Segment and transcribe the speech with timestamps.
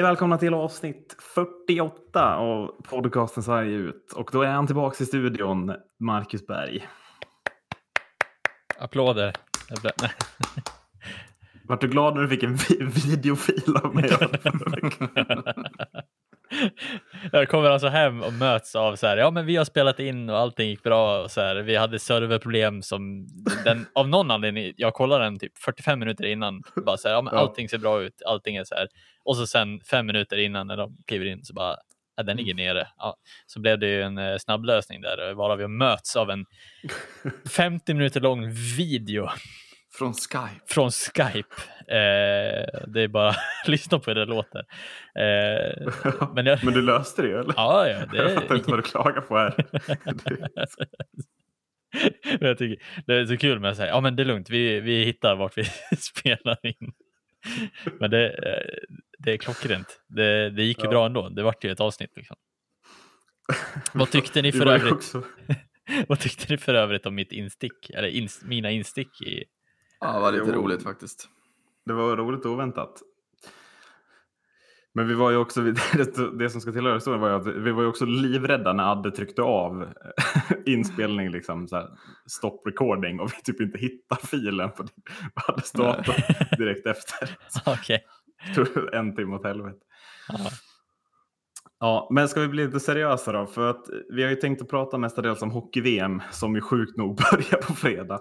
[0.00, 4.12] Säg välkomna till avsnitt 48 av podcasten Sverige ut.
[4.12, 6.88] Och då är han tillbaka i studion, Marcus Berg.
[8.78, 9.32] Applåder.
[11.68, 14.10] Vart du glad när du fick en vi- videofil av mig?
[17.32, 20.30] Jag kommer alltså hem och möts av så här, ja men vi har spelat in
[20.30, 23.26] och allting gick bra och så här, vi hade serverproblem som
[23.64, 27.22] den, av någon anledning, jag kollade den typ 45 minuter innan, bara så här, ja
[27.22, 28.88] men allting ser bra ut, allting är så här,
[29.24, 31.76] och så sen fem minuter innan när de kliver in så bara,
[32.16, 32.88] ja, den ligger nere.
[32.98, 36.44] Ja, så blev det ju en eh, snabblösning där, varav vi möts av en
[37.56, 39.28] 50 minuter lång video
[39.92, 40.60] Från Skype.
[40.66, 41.54] från Skype.
[41.88, 43.28] Eh, det är bara
[43.62, 44.58] att lyssna på hur det låter.
[45.14, 45.92] Eh,
[46.34, 47.54] men jag, Men du löste det ju, eller?
[47.56, 49.52] ja, ja, det Jag fattar inte vad du klagar på här.
[52.38, 54.50] Men jag tycker det är så kul med att säga, ja men det är lugnt,
[54.50, 55.64] vi, vi hittar vart vi
[55.98, 56.92] spelar in.
[58.00, 58.66] Men det, eh,
[59.18, 60.00] det är klockrent.
[60.08, 60.90] Det, det gick ju Ja.
[60.90, 61.28] bra ändå.
[61.28, 62.10] Det vart ju ett avsnitt.
[62.16, 62.36] Liksom.
[63.92, 65.12] Vad tyckte ni för övrigt?
[66.08, 67.90] Vad tyckte ni för övrigt om mitt instick?
[67.90, 69.44] Eller ins, mina instick i...
[70.00, 70.52] Ja, det var lite Jo.
[70.52, 71.28] roligt faktiskt.
[71.86, 73.02] Det var roligt och oväntat.
[74.92, 75.60] Men vi var ju också,
[76.38, 79.10] det, som ska tillhöra historien var ju att vi var ju också livrädda när Adde
[79.10, 79.88] tryckte av
[80.66, 81.88] inspelning, liksom så här,
[82.26, 84.70] stop recording och vi typ inte hittade filen.
[84.72, 84.90] För vi
[85.34, 86.16] hade startat
[86.58, 87.36] direkt efter.
[87.66, 88.04] Okej.
[88.54, 89.78] Tror en timme åt helvete.
[90.28, 90.38] Ja.
[91.82, 93.46] Ja, men ska vi bli lite seriösa då?
[93.46, 97.16] För att vi har ju tänkt att prata mestadels om hockey-VM som ju sjukt nog
[97.32, 98.14] börjar på fredag.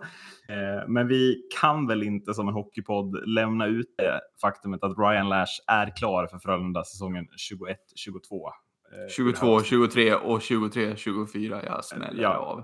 [0.49, 5.29] Eh, men vi kan väl inte som en hockeypodd lämna ut det faktumet att Ryan
[5.29, 8.47] Lash är klar för Frölunda säsongen 21-22.
[8.91, 11.65] eh, 22, 23 och 23, 24.
[11.65, 12.35] Jag smäller Ja.
[12.37, 12.63] av.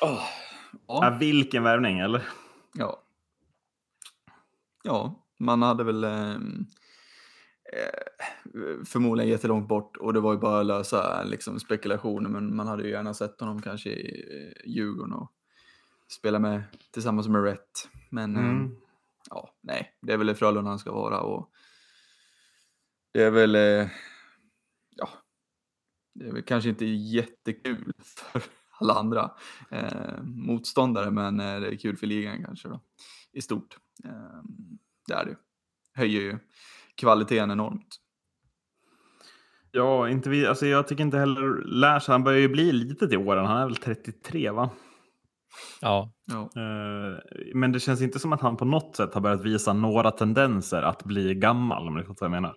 [0.00, 0.18] Ja,
[0.86, 1.16] Ja.
[1.20, 2.22] vilken värvning, eller?
[2.74, 3.02] ja.
[4.84, 6.34] Ja, man hade väl eh,
[8.84, 12.90] förmodligen jättelångt bort och det var ju bara lösa liksom, spekulationer men man hade ju
[12.90, 15.32] gärna sett honom kanske i eh, Djurgården och
[16.08, 17.88] spela med tillsammans med Rätt.
[18.10, 18.76] Men ehm, Mm.
[19.30, 21.50] ja, nej, det är väl i Frölunda han ska vara och
[23.12, 23.88] det är väl, eh,
[24.96, 25.08] ja,
[26.14, 28.42] det är väl kanske inte jättekul för
[28.80, 29.30] alla andra
[29.70, 32.80] eh, motståndare, men eh, det är kul för ligan kanske då,
[33.32, 33.76] i stort.
[34.04, 34.42] Eh,
[35.06, 35.36] det är det.
[35.94, 36.38] Höjer ju
[37.00, 37.96] kvaliteten enormt.
[39.72, 43.18] Ja, inte vi, alltså jag tycker inte heller Lash, han börjar ju bli lite till
[43.18, 43.46] åren.
[43.46, 44.70] Han är väl 33 va?
[45.80, 46.12] ja.
[46.26, 46.40] Ja.
[46.42, 47.18] Eh,
[47.54, 50.82] Men det känns inte som att han på något sätt har börjat visa några tendenser
[50.82, 52.54] att bli gammal, om du fattar vad jag menar.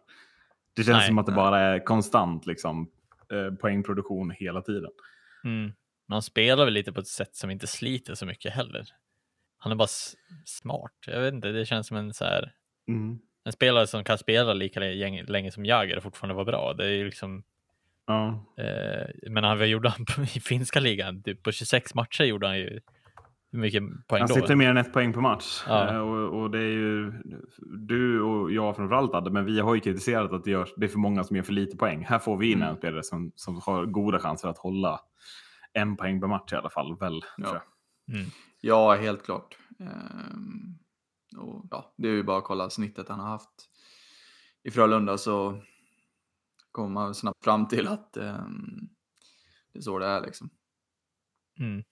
[0.75, 1.37] Det känns Nej, som att det nej.
[1.37, 2.87] bara är konstant liksom,
[3.31, 4.91] eh, poängproduktion hela tiden.
[5.43, 5.63] Mm.
[6.07, 8.85] Men han spelar väl lite på ett sätt som inte sliter så mycket heller.
[9.57, 9.87] Han är bara
[10.45, 10.91] smart.
[11.07, 12.53] Jag vet inte, det känns som en så här
[12.87, 13.19] Mm.
[13.45, 16.73] En spelare som kan spela lika länge, som Jagr fortfarande vara bra.
[16.73, 17.43] Det är liksom,
[18.07, 18.45] Ja.
[18.57, 20.05] eh, men han gjorde han
[20.35, 21.23] i finska ligan?
[21.23, 22.79] Typ på 26 matcher gjorde han ju
[23.51, 24.33] hur mycket poäng Han då?
[24.35, 25.63] sitter mer än ett poäng per match.
[25.67, 25.89] Ja.
[25.89, 27.11] Eh, Och, och det är ju
[27.87, 30.89] du och jag framförallt hade, men vi har ju kritiserat att det, görs, det är
[30.89, 32.05] för många som gör för lite poäng.
[32.05, 32.69] Här får vi in Mm.
[32.69, 34.99] en spelare som, som har goda chanser att hålla
[35.73, 36.97] en poäng per match i alla fall.
[36.99, 37.43] Väl, Ja.
[37.49, 37.61] tror
[38.07, 38.15] jag.
[38.15, 38.29] Mm.
[38.61, 39.57] Ja, helt klart.
[39.79, 40.77] Ehm,
[41.37, 43.69] och, ja, det är ju bara att kolla snittet han har haft
[44.63, 45.61] i Frölunda så
[46.71, 48.45] kommer man snabbt fram till att eh,
[49.73, 50.49] det är så det är liksom.
[51.59, 51.83] Mm.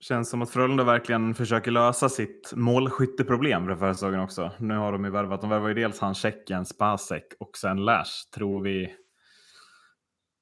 [0.00, 4.52] Känns som att Frölunda verkligen försöker lösa sitt målskytteproblem för förra säsongen också.
[4.58, 8.30] Nu har de ju värvat, de värvar ju dels han Tjeckien, Spasek och sen Lash.
[8.34, 8.96] Tror vi...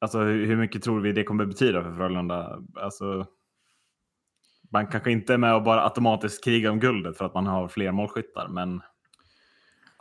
[0.00, 2.62] Alltså hur hur mycket tror vi det kommer betyda för Frölunda?
[2.74, 3.26] Alltså,
[4.74, 7.68] man kanske inte är med och bara automatiskt krigar om guldet för att man har
[7.68, 8.82] fler målskyttar, men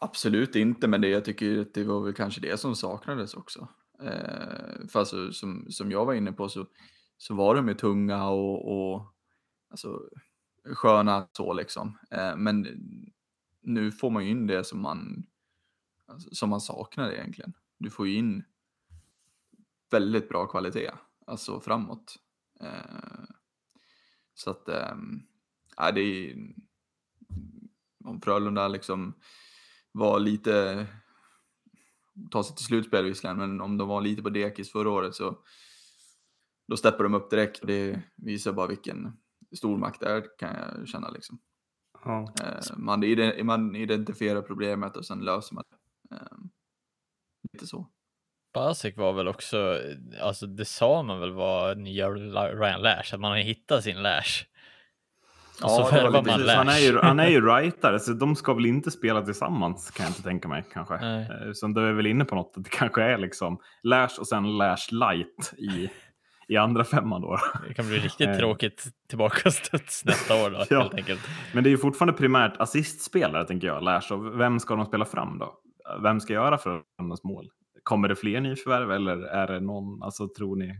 [0.03, 3.67] Absolut inte, men det, jag tycker att det var väl kanske det som saknades också.
[4.01, 6.67] Eh, för alltså, som, som jag var inne på så,
[7.17, 9.13] så var de ju tunga och, och
[9.69, 10.01] alltså,
[10.73, 11.97] sköna så liksom.
[12.11, 12.67] Eh, men
[13.61, 15.25] nu får man ju in det som man,
[16.07, 17.53] alltså, som man saknar egentligen.
[17.77, 18.43] Du får ju in
[19.91, 20.91] väldigt bra kvalitet,
[21.27, 22.15] alltså framåt.
[22.59, 23.23] Eh,
[24.33, 24.95] så att, eh,
[25.77, 26.35] ja, det är
[28.05, 29.13] om Frölunda liksom
[29.91, 30.87] var lite,
[32.31, 35.43] ta sig till slutspel visserligen, men om de var lite på dekis förra året så
[36.67, 37.59] då steppar de upp direkt.
[37.67, 39.17] Det visar bara vilken
[39.55, 41.39] stor makt det är kan jag känna liksom.
[42.03, 42.33] ja.
[42.41, 43.03] Eh, man,
[43.43, 46.15] man identifierar problemet och sen löser man det.
[46.15, 46.37] Eh,
[47.53, 47.92] lite så.
[48.53, 49.79] Basik var väl också,
[50.21, 54.43] alltså det sa man väl var nya Ryan Lash, att man har hittat sin Lash.
[55.63, 57.05] Och så Ja, det var man Precis, han, är ju, Lash.
[57.05, 60.47] han är ju rightare, så de ska väl inte spela tillsammans kan jag inte tänka
[60.47, 60.97] mig kanske.
[60.97, 61.21] Nej.
[61.21, 64.27] Eh, Så du är väl inne på något, att det kanske är liksom Lash och
[64.27, 65.89] sen Lash light i,
[66.47, 67.37] i andra femman då.
[67.67, 68.37] Det kan bli riktigt Eh.
[68.37, 70.81] tråkigt tillbakastuds nästa år då, Ja.
[70.81, 71.21] helt enkelt.
[71.53, 74.13] Men det är ju fortfarande primärt assistspelare tänker jag, Lash.
[74.13, 75.53] Och vem ska de spela fram då?
[76.03, 77.49] Vem ska göra för hennes mål?
[77.83, 80.75] Kommer det fler nyförvärv eller är det någon, alltså tror ni?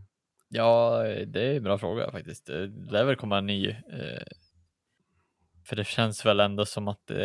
[0.50, 2.46] Ja, det är en bra fråga faktiskt.
[2.46, 3.70] Det lär väl komma en ny.
[3.70, 4.24] Eh,
[5.66, 7.18] för det känns väl ändå som att eh,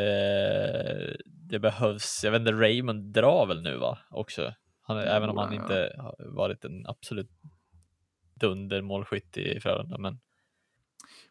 [1.26, 2.20] det behövs.
[2.24, 3.98] Jag vet inte, Raymond drar väl nu va?
[4.10, 4.54] Också.
[4.82, 7.30] Han, Det även om han han inte har varit en absolut
[8.34, 9.98] dundermålskytt i Frölunda.
[9.98, 10.18] Men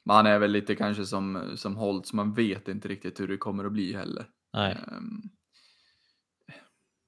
[0.04, 3.66] Man är väl lite kanske som, som Holtz, man vet inte riktigt hur det kommer
[3.66, 4.26] att bli heller.
[4.54, 5.22] nej, Ehm,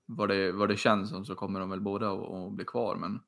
[0.09, 3.19] vad, det, vad det känns som så kommer de väl båda att, bli kvar, men,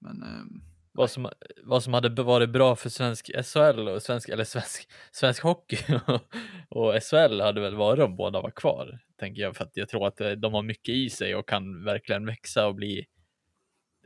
[0.00, 0.62] men ehm,
[0.92, 1.28] vad som,
[1.62, 5.78] vad som hade varit bra för svensk SHL och svensk, eller svensk, svensk hockey
[6.68, 10.06] och SHL hade väl varit om båda var kvar, tänker jag, för att jag tror
[10.06, 13.06] att eh, de har mycket i sig och kan verkligen växa och bli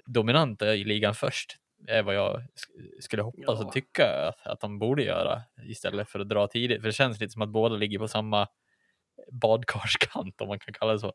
[0.06, 1.56] dominanta i ligan först,
[1.86, 6.20] är vad jag sk- skulle hoppas och tycka att, att de borde göra istället för
[6.20, 8.48] att dra tidigt, för det känns lite som att båda ligger på samma
[9.32, 11.12] badkarskant om man kan kalla det så.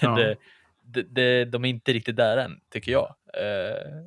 [0.00, 0.14] Ja.
[0.16, 0.36] det,
[0.82, 3.14] det, det, de är inte riktigt där än, tycker jag.
[3.34, 4.04] Eh,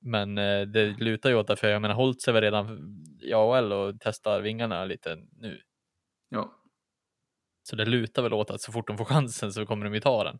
[0.00, 3.32] men eh, det lutar ju åt det, för jag menar Holtz är väl redan i
[3.32, 5.60] AHL och testar vingarna lite nu.
[6.28, 6.54] ja.
[7.62, 10.00] Så det lutar väl åt att så fort de får chansen så kommer de ju
[10.00, 10.38] ta den.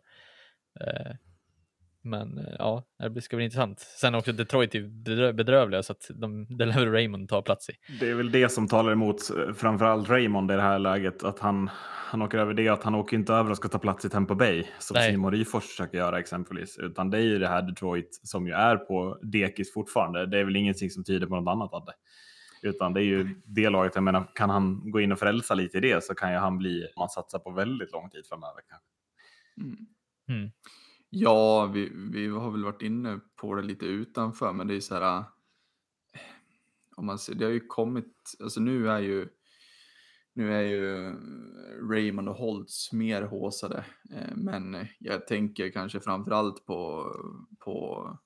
[2.09, 2.85] Men eh, ja,
[3.15, 3.81] det ska bli intressant.
[3.81, 7.71] Sen också Detroit är bedrö- bedrövliga så att de, det lär väl Raymond ta plats
[7.71, 7.73] i.
[8.01, 11.25] Det är väl det som talar emot eh, framförallt Raymond i det här läget.
[11.25, 11.71] Att han,
[12.11, 14.35] han åker över det att han åker inte över och ska ta plats i Tampa
[14.35, 15.11] Bay som Nej.
[15.11, 16.79] Simon Ryfors försöker göra exempelvis.
[16.79, 20.27] Utan det är ju det här Detroit som ju är på dekis fortfarande.
[20.27, 21.95] Det är väl ingenting som tyder på något annat av det.
[22.63, 25.79] Utan det är ju det laget, jag menar, kan han gå in och frälsa lite
[25.79, 28.61] i det så kan ju han bli, man satsar på väldigt lång tid framöver.
[28.69, 28.89] kanske.
[29.61, 29.87] Mm.
[30.29, 30.51] Mm.
[31.11, 34.95] Ja, vi, vi har väl varit inne på det lite utanför, men det är så
[34.95, 35.19] här.
[35.19, 35.25] äh,
[36.97, 39.29] Om man ser, det har ju kommit, alltså nu är ju
[40.33, 41.15] nu är ju
[41.91, 47.07] Raymond och Holtz mer håsade, eh, men jag tänker kanske framförallt på,
[47.59, 48.19] på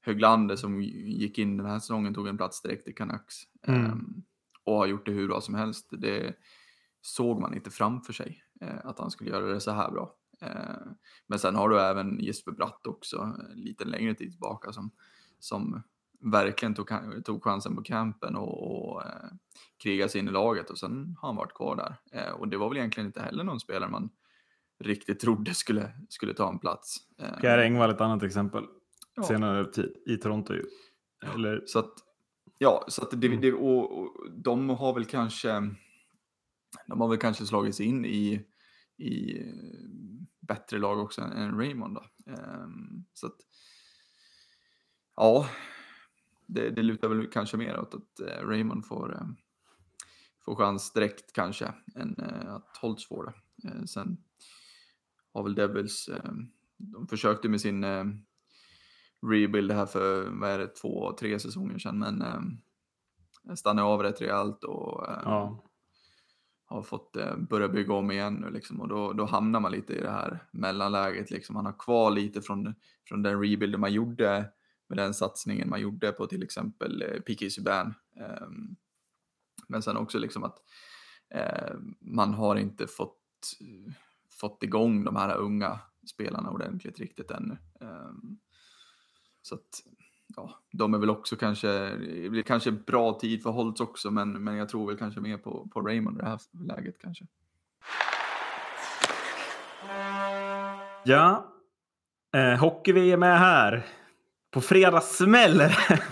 [0.00, 3.34] Höglander som gick in den här säsongen, tog en plats direkt i Canucks
[3.66, 3.84] Mm.
[3.84, 4.22] ehm,
[4.64, 5.88] och har gjort det hur bra som helst.
[5.90, 6.34] Det
[7.00, 10.14] såg man inte framför sig eh, att han skulle göra det så här bra.
[10.44, 10.92] Eh,
[11.26, 14.90] Men sen har du även Jesper Bratt också, lite längre tid tillbaka, som,
[15.38, 15.82] som
[16.20, 16.88] verkligen tog,
[17.24, 19.30] tog chansen på campen och, och eh,
[19.82, 22.20] krigade sig in i laget och sen har han varit kvar där.
[22.20, 24.10] Eh, och det var väl egentligen inte heller någon spelare man
[24.84, 26.96] riktigt trodde skulle, skulle ta en plats.
[27.18, 28.64] Eh, Pierre Engvall ett annat exempel.
[29.14, 29.22] ja.
[29.22, 30.64] Senare tid i Toronto ju.
[31.34, 31.92] Eller, Så att,
[32.58, 35.48] ja, så att det, det och, och de har väl kanske,
[36.86, 38.46] de har väl kanske slagit sig in i,
[38.96, 39.54] i eh,
[40.40, 42.32] bättre lag också än, Raymond då.
[42.32, 43.36] Ehm, så att,
[45.16, 45.48] ja,
[46.46, 49.26] det, det lutar väl kanske mer åt att eh, Raymond får, eh,
[50.44, 53.34] får chans direkt kanske än att Holtz får det.
[53.86, 54.16] Sen
[55.32, 56.10] har väl Devils,
[56.76, 57.84] de försökte med sin
[59.22, 64.64] rebuild här för, vad är det, två, tre säsonger sedan, men stannade av rätt rejält
[64.64, 65.64] och ja
[66.64, 69.92] har fått eh, börja bygga om igen nu liksom och då, då hamnar man lite
[69.92, 71.54] i det här mellanläget liksom.
[71.54, 72.74] Man har kvar lite från,
[73.08, 74.50] från den rebuilden man gjorde
[74.86, 77.94] med den satsningen man gjorde på till exempel eh, Piqué Subban.
[78.16, 78.76] Ehm,
[79.68, 80.58] men sen också liksom att
[81.30, 83.20] eh, man har inte fått,
[84.40, 87.56] fått igång de här unga spelarna ordentligt riktigt ännu.
[87.80, 88.38] Ehm,
[89.42, 89.82] så att
[90.36, 94.44] ja, de är väl också kanske, det blir kanske bra tid för Holtz också, men,
[94.44, 97.24] men jag tror väl kanske mer på, på Raymond i det här läget kanske.
[101.04, 101.52] Ja,
[102.36, 103.86] eh, hockey-VM är här.
[104.50, 106.02] På fredag smäller det.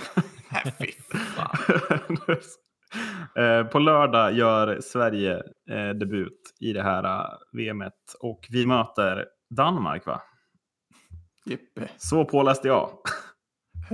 [3.37, 9.27] Eh, På lördag gör Sverige eh, debut i det här eh, VMet och vi möter
[9.51, 10.23] Danmark va?
[11.45, 11.89] Jippe.
[11.97, 12.91] Så påläste jag.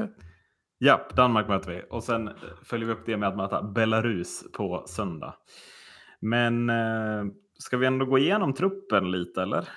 [0.81, 1.83] Japp, Danmark möter vi.
[1.91, 5.35] Och sen eh, följer vi upp det med att möta Belarus på söndag.
[6.21, 7.25] Men eh,
[7.59, 9.69] ska vi ändå gå igenom truppen lite eller?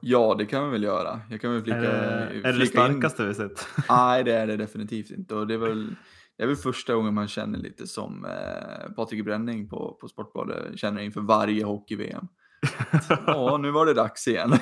[0.00, 1.20] Ja, det kan vi väl göra.
[1.30, 3.68] Jag kan väl flika, är det, är det, det flika in- starkaste vi sett?
[3.88, 5.34] Nej, det är det definitivt inte.
[5.34, 5.94] Och det är väl,
[6.36, 10.78] det är väl första gången man känner lite som eh, Patrik Bränning på, på Sportbladet
[10.78, 12.28] känner inför varje hockey-VM.
[13.26, 14.52] Ja, nu var det dags igen.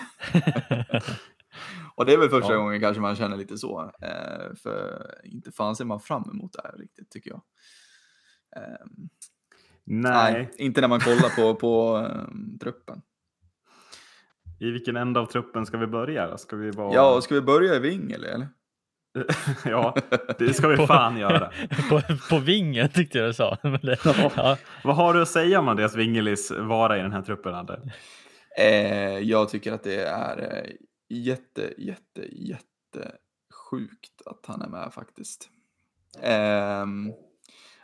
[1.94, 2.58] Och det är väl första Ja.
[2.58, 3.92] gången kanske man känner lite så.
[4.02, 7.42] Eh, för inte fan ser man fram emot det här riktigt tycker jag.
[8.56, 9.08] Ehm,
[9.84, 10.32] Nej.
[10.32, 13.02] nej, inte när man kollar på, på ehm, truppen.
[14.60, 16.38] I vilken ända av truppen ska vi börja?
[16.38, 16.94] Ska vi vara...
[16.94, 18.48] Ja, ska vi börja i Wingel eller?
[19.64, 19.94] ja,
[20.38, 21.52] det ska vi fan göra.
[21.90, 23.58] på, på vingen tyckte jag du sa.
[23.82, 23.98] Det,
[24.36, 24.56] ja.
[24.84, 27.80] Vad har du att säga om Andreas Wingelis vara i den här truppen, Adde?
[28.58, 30.70] Eh, jag tycker att det är eh,
[31.16, 33.16] jätte, jätte, jätte
[33.70, 35.50] sjukt att han är med faktiskt.
[36.22, 36.86] Eh,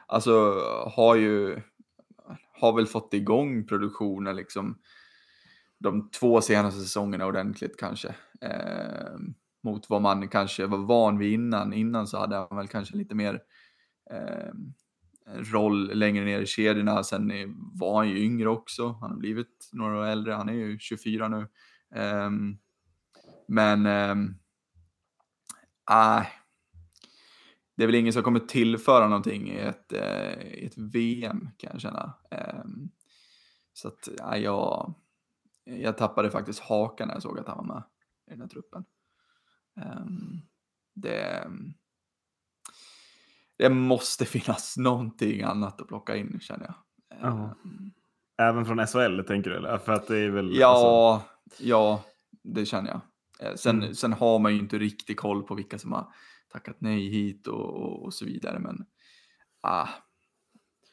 [0.06, 0.62] alltså
[0.96, 1.60] har ju,
[2.60, 4.78] har väl fått igång produktionen liksom
[5.78, 8.14] de två senaste säsongerna ordentligt kanske.
[8.40, 9.18] Eh,
[9.62, 11.72] mot vad man kanske var van vid innan.
[11.72, 13.40] Innan så hade han väl kanske lite mer
[14.10, 14.52] eh,
[15.52, 17.04] roll längre ner i kedjorna.
[17.04, 17.32] Sen
[17.74, 18.88] var han ju yngre också.
[18.88, 20.32] Han har blivit några år äldre.
[20.32, 21.46] Han är ju 24 nu.
[22.00, 22.58] Um,
[23.48, 24.14] men äh,
[27.76, 31.70] det är väl ingen som kommer tillföra någonting i ett, uh, i ett VM kan
[31.72, 32.14] jag känna.
[32.64, 32.90] Um,
[33.72, 34.94] så att ja, jag,
[35.64, 37.82] jag tappade faktiskt hakan när jag såg att han var med
[38.26, 38.84] i den här truppen.
[40.94, 41.48] det,
[43.58, 46.74] det måste finnas någonting annat att plocka in känner jag.
[47.22, 47.54] Ja.
[48.38, 49.56] Även från SHL tänker du?
[49.56, 49.78] Eller?
[49.78, 51.64] För att det är väl, Ja, alltså...
[51.64, 52.04] ja
[52.42, 53.00] det känner jag.
[53.42, 53.94] Eh, sen, Mm.
[53.94, 56.06] sen har man ju inte riktigt koll på vilka som har
[56.52, 58.58] tackat nej hit och, och, och så vidare.
[58.58, 58.76] Men
[59.62, 59.88] ah,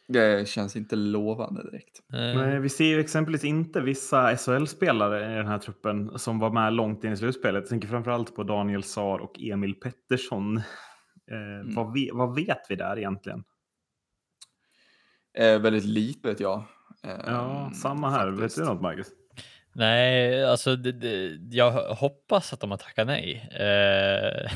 [0.07, 2.01] det känns inte lovande direkt.
[2.09, 6.73] Nej, vi ser ju exempelvis inte vissa SHL-spelare i den här truppen som var med
[6.73, 7.61] långt in i slutspelet.
[7.61, 10.57] Jag tänker framförallt på Daniel Saar och Emil Pettersson.
[10.57, 13.43] Eh, vad, ve- vad vet vi där egentligen?
[15.37, 16.63] Eh, väldigt lite vet jag.
[17.03, 18.31] Eh, Ja, samma här.
[18.31, 18.57] faktiskt.
[18.57, 19.07] Vet du något, Marcus?
[19.77, 23.49] Nej, alltså det, det, jag hoppas att de har tackat nej.
[23.51, 24.51] Eh,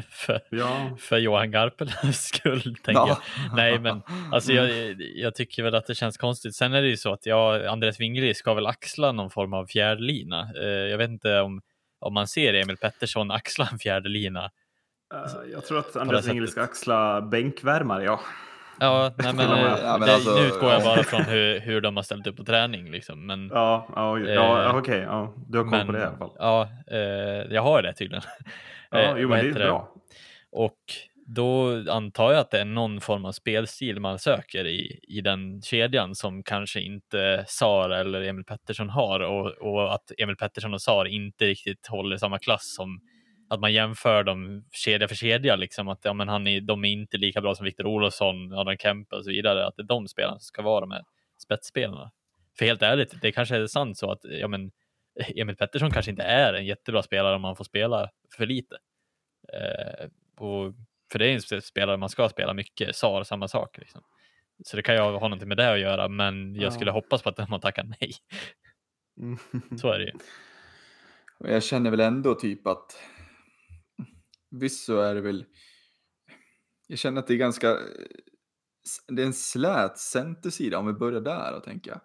[0.10, 0.96] för, Ja.
[1.00, 3.18] för Johan Garpenlövs skull, tänker jag.
[3.56, 4.02] Nej, men
[4.32, 4.64] alltså Mm.
[4.64, 6.54] jag, jag tycker väl att det känns konstigt.
[6.56, 9.66] Sen är det ju så att jag, Andreas Wingeli ska väl axla någon form av
[9.66, 10.48] fjärdlina.
[10.60, 11.62] Eh, jag vet inte om,
[12.00, 14.44] om man ser Emil Pettersson axla en fjärdelina.
[15.14, 16.26] Eh, jag tror att sättet.
[16.26, 18.20] Ingrid ska axla bänkvärmare, ja.
[18.80, 20.84] Ja, nej, men, eh, Ja, men det, alltså, nu utgår jag ja.
[20.84, 22.90] bara från hur, hur de har ställt upp på träning.
[22.90, 23.26] Liksom.
[23.26, 24.98] Men, Ja, ja, ja Eh, okej.
[24.98, 25.34] ja.
[25.48, 26.32] Du har koll men, på det i alla fall.
[26.38, 26.98] Ja, eh,
[27.54, 28.22] jag har det tydligen.
[28.90, 29.88] Ja, Eh, jo, men det är bra.
[30.52, 30.78] Och
[31.26, 35.62] då antar jag att det är någon form av spelstil man söker i, i den
[35.62, 40.82] kedjan som kanske inte Sar eller Emil Pettersson har och, och att Emil Pettersson och
[40.82, 43.00] Sar inte riktigt håller samma klass som
[43.54, 46.88] att man jämför dem kedja för kedja, liksom att ja, men han är, de är
[46.88, 50.08] inte lika bra som Viktor Olofsson, Adam Kempe och så vidare, att det är de
[50.08, 51.02] spelarna som ska vara de här
[51.42, 52.10] spetsspelarna.
[52.58, 54.70] För helt ärligt, det kanske är sant så att ja, men,
[55.36, 58.76] Emil Pettersson kanske inte är en jättebra spelare om man får spela för lite.
[59.52, 60.08] Eh,
[60.44, 60.74] och,
[61.12, 63.78] för det är en spelare man ska spela mycket, SAR samma sak.
[63.78, 64.02] Liksom.
[64.64, 66.70] Så det kan ju ha någonting med det att göra, men jag Ja.
[66.70, 68.12] skulle hoppas på att de har tackat nej.
[69.20, 69.38] Mm.
[69.78, 70.12] Så är det ju.
[71.38, 72.98] Jag känner väl ändå typ att
[74.60, 75.44] visst så är det väl
[76.86, 77.78] jag känner att det är ganska
[79.08, 82.00] det är en slät centersida om vi börjar där tänker jag.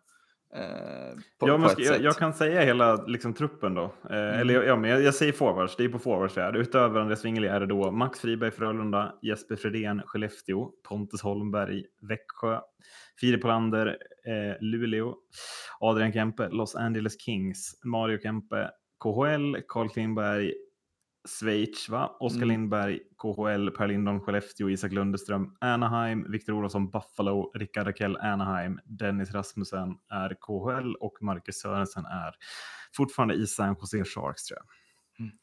[0.54, 3.84] Eh, på, Ja, på ska, jag, jag kan säga hela liksom, truppen då.
[4.10, 6.58] Eh, Eller ja, men jag, jag säger forwards, det är på forwards vi är.
[6.58, 12.60] Utöver Andreas Wingeli är det då Max Friberg Frölunda, Jesper Fredén Skellefteå, Pontus Holmberg Växjö,
[13.20, 13.88] Filip Hollander
[14.26, 15.16] eh, Luleå,
[15.80, 20.54] Adrian Kempe Los Angeles Kings, Mario Kempe KHL, Carl Klingberg
[21.28, 22.18] Schweiz, va?
[22.20, 22.48] Oskar Mm.
[22.50, 29.32] Lindberg, KHL, Per Lindholm, Skellefteå, Isak Lundeström, Anaheim, Viktor Olofsson, Buffalo, Rickard Rakell, Anaheim, Dennis
[29.32, 32.32] Rasmussen är KHL och Marcus Sörensen är
[32.96, 34.66] fortfarande i San Jose Sharks tror jag.
[35.26, 35.38] Mm.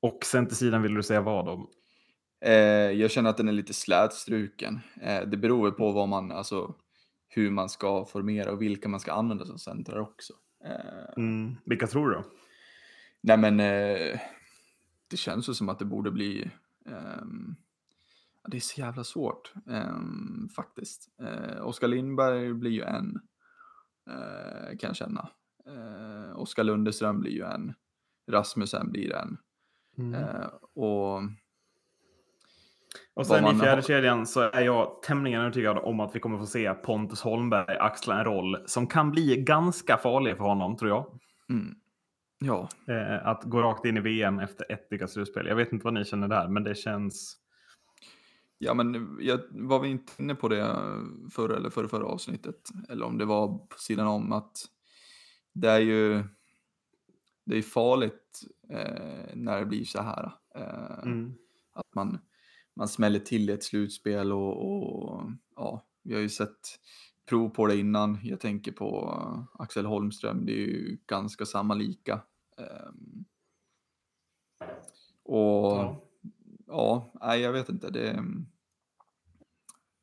[0.00, 1.68] Och centersidan vill du säga vad om?
[2.44, 2.52] Eh,
[2.90, 4.80] jag känner att den är lite slätstruken.
[5.02, 6.74] Eh, det beror på vad man, alltså
[7.28, 10.32] hur man ska formera och vilka man ska använda som centrar också.
[10.64, 11.56] Eh, Mm.
[11.64, 12.22] Vilka tror du?
[13.20, 14.20] Nej men eh,
[15.14, 16.50] det känns ju som att det borde bli
[16.84, 21.08] ja, det är så jävla svårt ehm, faktiskt.
[21.22, 23.20] Eh, Oskar Lindberg blir ju en
[24.10, 25.28] eh, kan jag känna.
[25.66, 27.74] Eh, Oskar Lundeström blir ju en.
[28.30, 29.36] Rasmussen blir en.
[29.98, 30.14] Mm.
[30.14, 31.20] Eh, och
[33.14, 36.38] Och sen i fjärde har- kedjan så är jag tämligen övertygad om att vi kommer
[36.38, 40.90] få se Pontus Holmberg axla en roll som kan bli ganska farlig för honom, tror
[40.90, 41.18] jag.
[41.48, 41.74] mm,
[42.44, 45.46] ja, Eh, att gå rakt in i VM efter ett lyckat slutspel.
[45.46, 47.36] Jag vet inte vad ni känner där, men det känns...
[48.58, 50.76] ja men jag var vi inte inne på det
[51.30, 54.58] förra eller förra, förra avsnittet eller om det var på sidan om att
[55.52, 56.24] det är ju
[57.44, 60.32] det är farligt eh, när det blir så här.
[60.54, 61.34] Eh, Mm.
[61.72, 62.18] Att man,
[62.76, 66.80] man smäller till i ett slutspel och, och ja, vi har ju sett
[67.28, 68.18] prov på det innan.
[68.22, 72.20] Jag tänker på eh, Axel Holmström, det är ju ganska samma lika.
[72.56, 73.24] Um,
[75.24, 76.04] och ja,
[76.66, 77.90] ja nej, jag vet inte.
[77.90, 78.16] Det,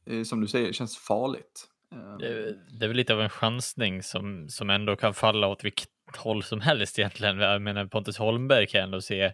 [0.05, 1.67] är som du säger, känns farligt.
[1.91, 5.63] Um, det, det, är väl lite av en chansning som, som ändå kan falla åt
[5.63, 7.39] vilket håll som helst egentligen.
[7.39, 9.33] Jag menar Pontus Holmberg kan jag ändå se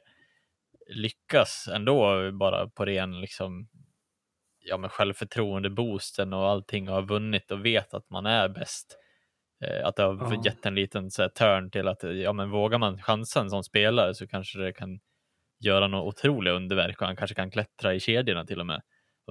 [0.90, 3.68] lyckas ändå bara på ren liksom
[4.60, 8.98] ja, men självförtroende boosten och allting och har vunnit och vet att man är bäst.
[9.66, 10.42] Eh, att det har ja.
[10.46, 13.64] gett en liten så här, turn till att ja, men vågar man chansa en sån
[13.64, 15.00] spelare så kanske det kan
[15.66, 18.82] göra något otroliga underverk och han kanske kan klättra i kedjorna till och med.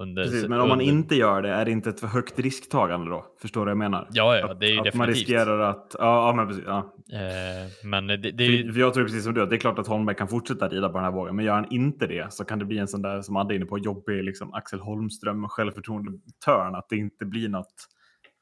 [0.01, 3.09] Under, Precis, men om man inte gör det, är det inte ett för högt risktagande
[3.09, 3.25] då?
[3.41, 4.07] Förstår du vad jag menar?
[4.11, 4.93] Ja, ja det är ju att, definitivt.
[4.93, 5.95] Att man riskerar att...
[5.99, 6.63] Ja, ja men precis.
[6.67, 6.93] Ja.
[7.13, 9.87] Eh, men det, det är för, jag tror precis som du, det är klart att
[9.87, 12.59] Holmberg kan fortsätta rida på den här vågen, men gör han inte det så kan
[12.59, 16.75] det bli en sån där, som Adde är inne på, jobbig liksom, Axel Holmström självförtroende-törn,
[16.75, 17.75] att det inte blir något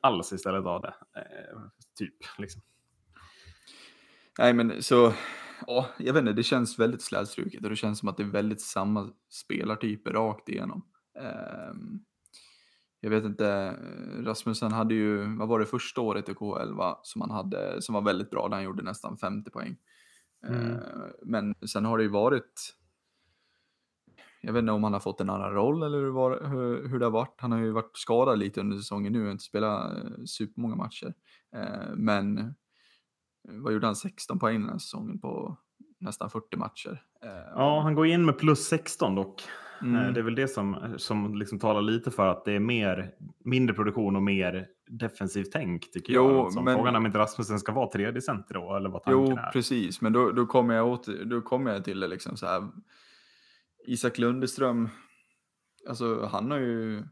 [0.05, 0.93] alls istället av det.
[1.15, 1.59] Eh,
[1.97, 2.61] typ, liksom.
[4.39, 5.13] Nej, men så...
[5.67, 8.27] Ja, jag vet inte, det känns väldigt slätstruket och det känns som att det är
[8.27, 10.85] väldigt samma spelartyper rakt igenom.
[11.19, 11.99] Ehm,
[12.99, 13.71] jag vet inte,
[14.23, 18.01] Rasmussen hade ju, vad var det första året i K11 som han hade, som var
[18.01, 19.77] väldigt bra, där han gjorde nästan 50 poäng.
[20.47, 20.71] Mm.
[20.71, 20.79] Ehm,
[21.23, 22.75] men sen har det ju varit,
[24.45, 26.99] jag vet inte om han har fått en annan roll eller hur, var, hur, hur
[26.99, 27.35] det har varit.
[27.37, 31.13] Han har ju varit skadad lite under säsongen nu och inte spelat eh, supermånga matcher.
[31.55, 32.53] Ehm, men
[33.47, 35.57] vad gjorde han, 16 poäng den här säsongen på
[35.99, 37.01] nästan 40 matcher.
[37.55, 39.43] Ja, han går in med plus 16 dock.
[39.81, 40.13] Mm.
[40.13, 43.11] Det är väl det som, som liksom talar lite för att det är mer,
[43.43, 46.45] mindre produktion och mer defensivt tänk tycker jo, jag.
[46.45, 46.75] Alltså, men...
[46.75, 49.43] Frågan är om inte Rasmussen ska vara tredje center då, eller vad tanken jo, är.
[49.45, 52.45] Jo, precis, men då, då, kommer jag åt, då kommer jag till det liksom så
[52.45, 52.67] här.
[53.87, 54.89] Isak Lundeström,
[55.89, 57.03] alltså han har ju,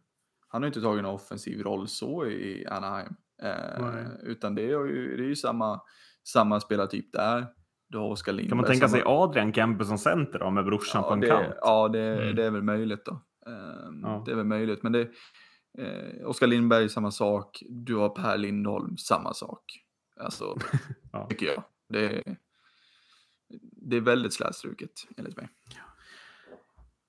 [0.47, 3.15] han har inte tagit en offensiv roll så i Anaheim.
[3.43, 5.81] Eh, utan det är ju, det är ju samma,
[6.23, 7.47] samma spelartyp där.
[7.89, 8.49] Du har Oskar Lindberg.
[8.49, 11.27] Kan man tänka sig Adrian Kempe som center då, med brorsan ja, på en det,
[11.27, 11.55] kant?
[11.62, 12.36] Ja, det, mm.
[12.36, 13.12] det är väl möjligt då.
[13.45, 14.23] Um, ja.
[14.25, 15.01] Det är väl möjligt, men det
[15.77, 17.63] eh, Oskar Lindberg samma sak.
[17.69, 19.63] Du har Per Lindholm samma sak.
[20.19, 20.55] Alltså,
[21.12, 21.27] ja.
[21.29, 21.63] tycker jag.
[21.89, 22.23] Det,
[23.62, 25.49] det är väldigt slätstruket enligt mig.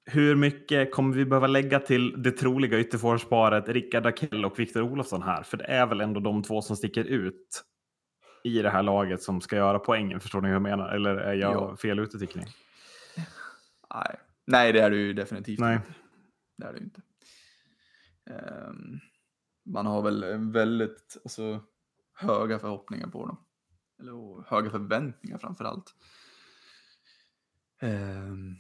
[0.07, 5.23] Hur mycket kommer vi behöva lägga till det troliga ytterforsparet Rickard Akell och Viktor Olofsson
[5.23, 5.43] här?
[5.43, 7.65] För det är väl ändå de två som sticker ut
[8.45, 10.21] i det här laget som ska göra poängen.
[10.21, 10.89] Förstår ni hur jag menar?
[10.89, 11.77] Eller är jag jo.
[11.77, 12.47] fel ute tycker ni?
[13.95, 14.17] Nej.
[14.47, 15.77] Nej, det är du definitivt Nej.
[15.77, 15.95] inte.
[16.59, 17.03] Det är du inte.
[18.31, 19.01] Um,
[19.67, 21.61] man har väl väldigt alltså,
[22.15, 23.45] höga förhoppningar på dem.
[24.01, 25.95] Eller höga förväntningar framför allt.
[27.83, 28.57] Um,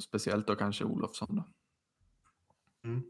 [0.00, 1.44] speciellt då kanske Olofsson då.
[2.88, 3.02] Mm.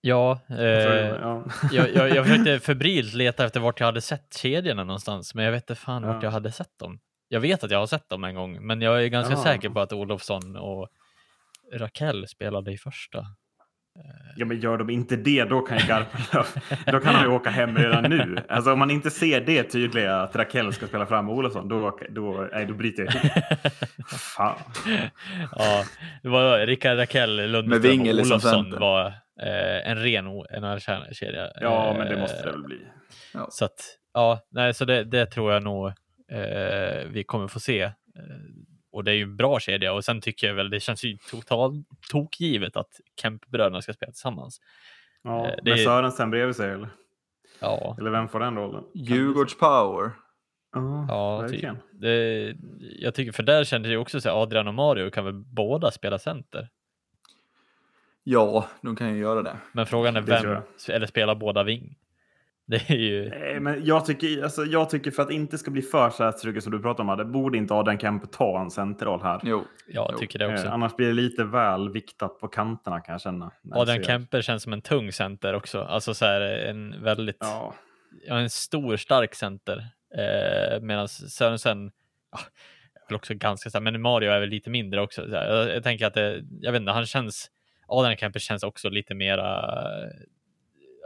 [0.00, 1.44] Ja, eh, ja.
[1.72, 5.52] jag, jag, jag försökte febrilt leta efter vart jag hade sett kedjorna någonstans, men jag
[5.52, 6.12] vet inte fan ja.
[6.12, 7.00] vart jag hade sett dem.
[7.28, 9.42] Jag vet att jag har sett dem en gång, men jag är ganska ja.
[9.42, 10.88] säker på att Olofsson och
[11.72, 13.26] Raquel spelade i första.
[14.36, 16.46] Ja, men gör de inte det, då kan ju Garpenlöv,
[16.92, 18.36] då kan han ju åka hem redan nu.
[18.48, 22.48] Alltså om man inte ser det tydliga att Raquel ska spela fram Olofsson, då, då,
[22.52, 23.12] nej, då bryter jag.
[24.20, 24.58] Fan.
[25.56, 25.84] Ja,
[26.22, 29.06] det var Rickard Raquel Lundström och Olofsson var
[29.42, 31.50] eh, en ren NHL-kedja.
[31.60, 32.78] Ja, men det måste det väl bli.
[33.34, 33.48] Ja.
[33.50, 35.86] Så att, ja, nej, så det, det tror jag nog
[36.32, 37.90] eh, vi kommer få se.
[38.92, 41.16] Och det är ju en bra kedja och sen tycker jag väl det känns ju
[41.30, 41.74] totalt
[42.10, 44.60] tokgivet att Kemp-bröderna ska spela tillsammans.
[45.22, 46.88] Ja, eh, det med Sörensen bredvid sig eller?
[47.60, 47.96] Ja.
[48.00, 48.84] Eller vem får den rollen?
[48.94, 50.10] Djurgårds power.
[50.76, 51.78] Uh, ja, verkligen.
[51.92, 55.90] Det, jag tycker, för där kände jag också så Adrian och Mario kan väl båda
[55.90, 56.68] spela center?
[58.24, 59.56] Ja, de kan ju göra det.
[59.72, 61.96] Men frågan är vem, eller spelar båda ving?
[62.70, 63.28] Det är ju...
[63.28, 66.62] Nej, men jag tycker, alltså, jag tycker för att det inte ska bli för slätstruket
[66.62, 69.40] som du pratar om, det borde inte Adrian Kemp ta en centerroll här.
[69.42, 70.66] Jo, jag tycker det också.
[70.66, 73.50] Eh, annars blir det lite väl viktat på kanterna kan jag känna.
[73.72, 77.74] Adrian Kemper känns som en tung center också, alltså så här en väldigt, ja.
[78.26, 79.86] en stor stark center.
[80.14, 81.90] Eh, Medan Sörensen,
[82.32, 82.38] ja,
[83.08, 85.28] väl också ganska stark, men Mario är väl lite mindre också.
[85.28, 87.50] Jag, jag tänker att det, jag vet inte, han känns
[87.88, 89.76] Adrian Kemper känns också lite mera,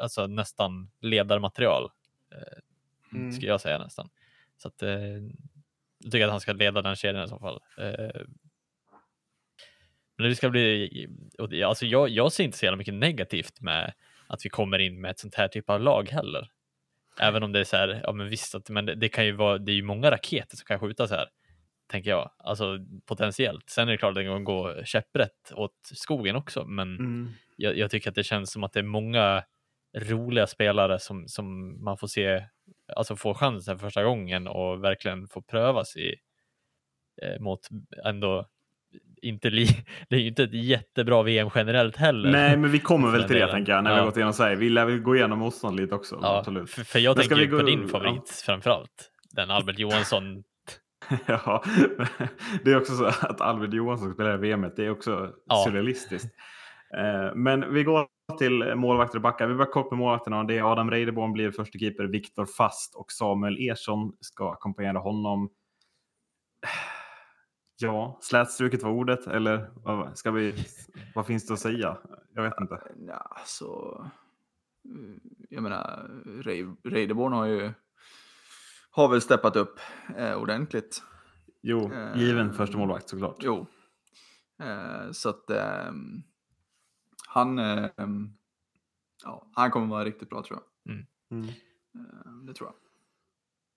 [0.00, 1.90] alltså nästan ledarmaterial.
[2.33, 3.33] Eh, mm.
[3.33, 4.09] Skulle jag säga nästan.
[4.57, 4.90] Så att, eh,
[5.98, 7.61] jag tycker att han ska leda den kedjan i så fall.
[7.78, 8.22] Eh,
[10.16, 11.09] men det ska bli,
[11.66, 13.92] alltså jag, jag ser inte så jävla mycket negativt med
[14.26, 16.50] att vi kommer in med ett sånt här typ av lag heller.
[17.20, 19.33] Även om det är så här, ja men visst, att, men det, det kan ju
[19.33, 21.28] vara, det är ju många raketer som kan skjuta så här
[21.87, 22.30] tänker jag.
[22.38, 23.70] Alltså potentiellt.
[23.70, 27.30] Sen är det klart att det kan gå käpprätt åt skogen också, men mm.
[27.57, 29.44] jag, jag tycker att det känns som att det är många
[29.96, 32.44] roliga spelare som, som man får se,
[32.96, 36.14] alltså får chansen första gången och verkligen får prövas i
[37.22, 37.61] eh, mot
[38.04, 38.46] ändå
[39.22, 39.66] inte li,
[40.09, 42.30] det är ju inte ett jättebra VM generellt heller.
[42.33, 44.00] Nej, men vi kommer väl till det tänker jag, när vi Ja.
[44.00, 44.57] har gått igenom Sverige.
[44.57, 46.18] Vi lär väl gå igenom motstånd lite också.
[46.22, 46.70] ja, Absolut.
[46.70, 49.11] för, för jag Men tänker vi ju på gå- din favorit framförallt.
[49.30, 50.42] Den Albert Johansson.
[51.26, 51.64] Ja,
[52.64, 55.64] det är också så att Albert Johansson spelar i VM, det är också Ja.
[55.66, 56.28] surrealistiskt.
[56.96, 58.07] Eh, Men vi går
[58.38, 59.46] till målvakter och backar.
[59.48, 60.44] Vi börjar kort med målvakterna.
[60.44, 65.50] Det är Adam Reideborn blir första keeper, Viktor Fast och Samuel Ersson ska ackompanjera honom.
[67.80, 69.70] Ja, slätstruket var ordet eller
[70.14, 70.54] ska vi,
[71.14, 71.96] vad finns det att säga?
[72.35, 72.80] Jag vet inte.
[73.09, 74.00] Ja, så...
[74.85, 76.11] mm, Jag menar,
[76.42, 77.72] Rei- Reideborn har ju...
[78.90, 79.78] Har väl steppat upp
[80.16, 81.02] eh, ordentligt.
[81.62, 83.37] Jo, Eh, given första målvakt såklart.
[83.40, 83.66] Jo.
[84.62, 86.22] Eh, så att ehm,
[87.35, 88.37] han, ehm,
[89.25, 90.94] ja, han kommer vara riktigt bra tror jag.
[90.94, 91.49] Mm.
[91.94, 92.75] Eh, det tror jag.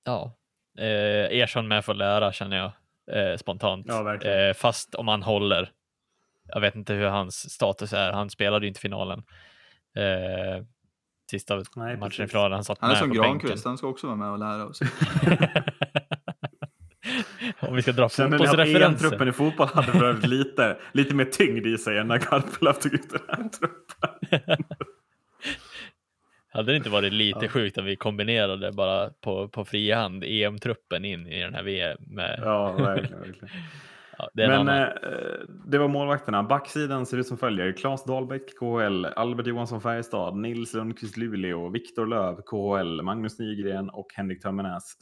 [0.03, 0.37] Ja,
[0.77, 2.71] eh, Ersson med för att lära känner jag
[3.17, 3.85] eh, spontant.
[3.89, 5.71] Ja, eh, fast om han håller.
[6.43, 8.11] Jag vet inte hur hans status är.
[8.11, 9.23] Han spelade ju inte finalen.
[9.95, 10.65] Eh,
[11.31, 12.51] sista Nej, matchen i finalen.
[12.51, 13.11] Han satt Han är med som.
[13.11, 14.79] Granqvist, han ska också vara med och lära oss.
[17.59, 19.05] Om vi ska dra Känner ni att fotbollsreferenser.
[19.05, 22.93] EM-truppen i fotboll hade övrigt lite, lite mer tyngd i sig än när Garpenlöv tog
[22.93, 24.63] ut den här truppen?
[26.49, 27.49] Hade det inte varit lite Ja.
[27.49, 31.97] sjukt om vi kombinerade bara på, på fri hand EM-truppen in i den här VM?
[32.07, 33.19] Med, Ja, verkligen.
[33.21, 33.49] verkligen.
[34.17, 34.81] ja, det Men annan.
[34.81, 34.87] eh,
[35.65, 36.43] det var målvakterna.
[36.43, 37.71] Backsidan ser ut som följer.
[37.71, 44.07] Claes Dahlbäck, KHL, Albert Johansson Färjestad, Nils Lundqvist Luleå, Viktor Löv, KHL, Magnus Nygren och
[44.15, 44.97] Henrik Tömmernes,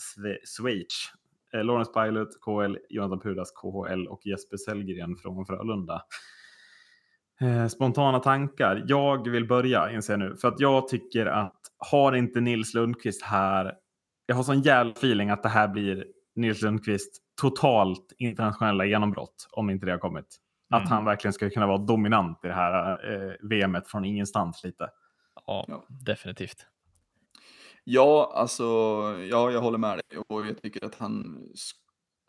[0.58, 1.12] Schweiz.
[1.54, 6.02] Eh, Lawrence Pilot, KHL, Jonathan Pudas, KHL och Jesper Sellgren från Frölunda.
[7.42, 8.84] Eh, spontana tankar.
[8.88, 10.36] Jag vill börja inser jag nu.
[10.36, 13.74] För att jag tycker att har inte Nils Lundqvist här.
[14.26, 16.06] Jag har sån jävla feeling att det här blir
[16.36, 19.48] Nils Lundqvist totalt internationella genombrott.
[19.52, 20.26] Om inte det har kommit.
[20.70, 20.92] Att Mm.
[20.92, 24.90] han verkligen ska kunna vara dominant i det här eh, VMet från ingenstans lite.
[25.48, 25.86] Ja, Ja.
[25.90, 26.68] definitivt.
[27.88, 28.64] Ja, alltså,
[29.30, 31.44] ja, jag håller med dig och jag tycker att han,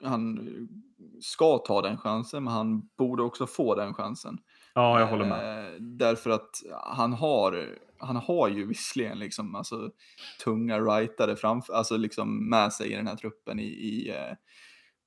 [0.04, 0.38] han
[1.20, 4.38] ska ta den chansen, men han borde också få den chansen.
[4.74, 5.66] Ja, jag håller med.
[5.66, 6.50] Eh, därför att
[6.84, 9.90] han har, han har ju visserligen liksom, alltså,
[10.44, 14.34] tunga rightare framför, alltså liksom med sig i den här truppen i, i eh,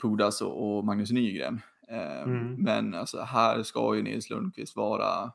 [0.02, 1.62] Pudas och, och Magnus Nygren.
[1.90, 2.56] Eh, Mm.
[2.64, 5.32] Men alltså, här ska ju Nils Lundqvist vara,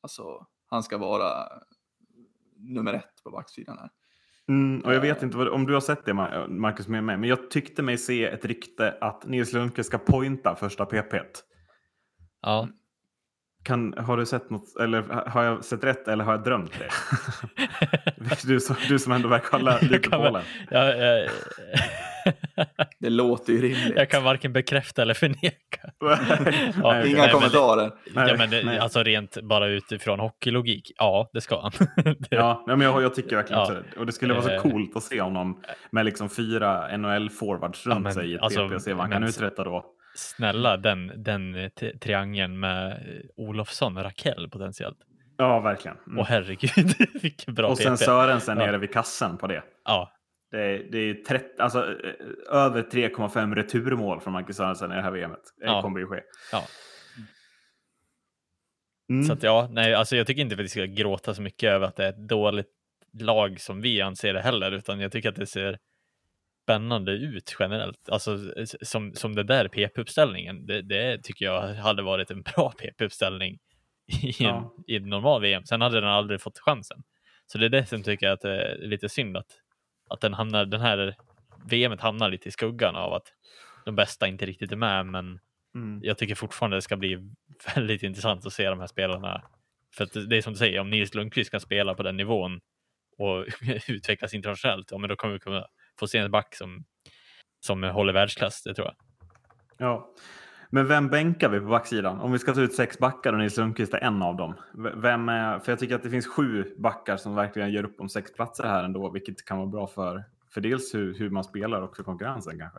[0.00, 1.48] alltså, han ska vara
[2.56, 3.90] nummer ett på backsidan här.
[4.48, 5.24] Mm, och jag vet Eh.
[5.24, 7.98] inte vad, om du har sett det Mar- Marcus med mig, men jag tyckte mig
[7.98, 11.14] se ett rykte att Nils Lundqvist ska pointa första PP.
[12.42, 12.68] Ja,
[13.62, 16.88] Kan, har du sett något, eller har jag sett rätt eller har jag drömt det?
[18.46, 21.28] du, som, du som ändå verkar hålla lite kan på väl- jag, jag,
[23.00, 23.92] Det låter ju rimligt.
[23.96, 25.90] jag kan varken bekräfta eller förneka.
[26.02, 27.90] Nej, Ja, Inga nej, men- kommentarer.
[28.14, 28.78] Nej, ja, men det, nej.
[28.78, 30.92] alltså rent bara utifrån hockeylogik.
[30.96, 31.72] Ja, det ska han.
[32.04, 33.70] det, Ja, nej, men jag, jag tycker verkligen Ja.
[33.94, 34.00] det.
[34.00, 34.60] Och det skulle vara så Eh.
[34.62, 38.68] coolt att se honom med liksom fyra NHL-forwards Ja, runt men, sig i ett alltså,
[38.68, 39.84] PP och se vad han kan men- uträtta då.
[40.16, 42.96] Snälla den, den triangeln med eh,
[43.36, 44.98] Olofsson och Rakell potentiellt.
[45.36, 45.96] Ja, verkligen.
[46.06, 46.18] Mm.
[46.18, 48.04] Och herregud, vilken bra och sen PP.
[48.04, 48.66] Sörensen Ja.
[48.66, 49.62] nere vid kassen på det.
[49.84, 50.10] Ja,
[50.54, 52.14] Det är, det är 30, alltså, eh,
[52.50, 55.40] över 3,5 returmål från Marcus Sörensen i det här VMet.
[55.60, 55.82] Det Ja.
[55.82, 56.20] kommer ju ske.
[56.52, 56.62] Ja.
[59.10, 59.24] Mm.
[59.24, 61.86] så att ja, nej, alltså jag tycker inte att vi ska gråta så mycket över
[61.86, 62.70] att det är ett dåligt
[63.20, 65.78] lag som vi anser det heller, utan jag tycker att det ser
[66.62, 68.08] spännande ut generellt.
[68.08, 68.38] Alltså
[68.82, 73.58] som, som det där PP-uppställningen, det, det tycker jag hade varit en bra PP-uppställning
[74.22, 74.74] i en, Ja.
[74.86, 75.64] i en normal VM.
[75.64, 77.02] Sen hade den aldrig fått chansen.
[77.46, 79.46] Så det är det som tycker jag att det är lite synd att,
[80.10, 81.16] att den, hamnar, den här
[81.64, 83.32] VMet hamnar lite i skuggan av att
[83.84, 85.40] de bästa inte riktigt är med, men
[85.74, 86.00] Mm.
[86.02, 87.18] jag tycker fortfarande det ska bli
[87.74, 89.42] väldigt intressant att se de här spelarna.
[89.96, 92.16] För att det det är som du säger, om Nils Lundqvist kan spela på den
[92.16, 92.60] nivån
[93.18, 93.46] och
[93.88, 95.66] utvecklas internationellt, ja, men då kommer vi kunna
[95.98, 96.84] få se en back som,
[97.60, 98.96] som håller världsklass, det tror jag.
[99.78, 100.10] Ja.
[100.74, 102.20] Men vem bänkar vi på backsidan?
[102.20, 104.54] Om vi ska ta ut sex backar och Nils Lundqvist är en av dem.
[104.94, 108.08] Vem är, för jag tycker att det finns sju backar som verkligen gör upp om
[108.08, 111.82] sex platser här ändå, vilket kan vara bra för, för dels hur, hur man spelar
[111.82, 112.78] och för konkurrensen kanske.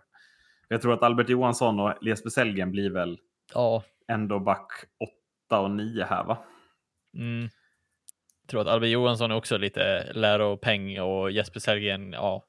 [0.67, 3.19] Jag tror att Albert Johansson och Jesper Sellgren blir väl
[3.53, 4.67] Ja, ändå back
[4.99, 6.37] åtta och nio här va?
[7.17, 7.49] mm.
[8.41, 12.43] jag tror att Albert Johansson är också lite läropeng och Jesper Sellgren, ja,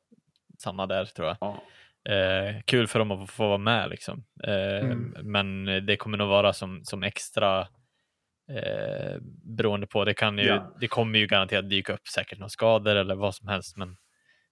[0.58, 1.36] samma där tror jag.
[1.40, 1.62] Ja.
[2.08, 4.24] Eh, kul för dem att få vara med liksom.
[4.44, 5.14] Eh, Mm.
[5.22, 7.68] Men det kommer nog vara som, som extra
[8.48, 9.16] Eh,
[9.56, 10.76] beroende på, det, kan ju, Ja.
[10.80, 13.76] det kommer ju garanterat dyka upp säkert några skador eller vad som helst.
[13.76, 13.96] Men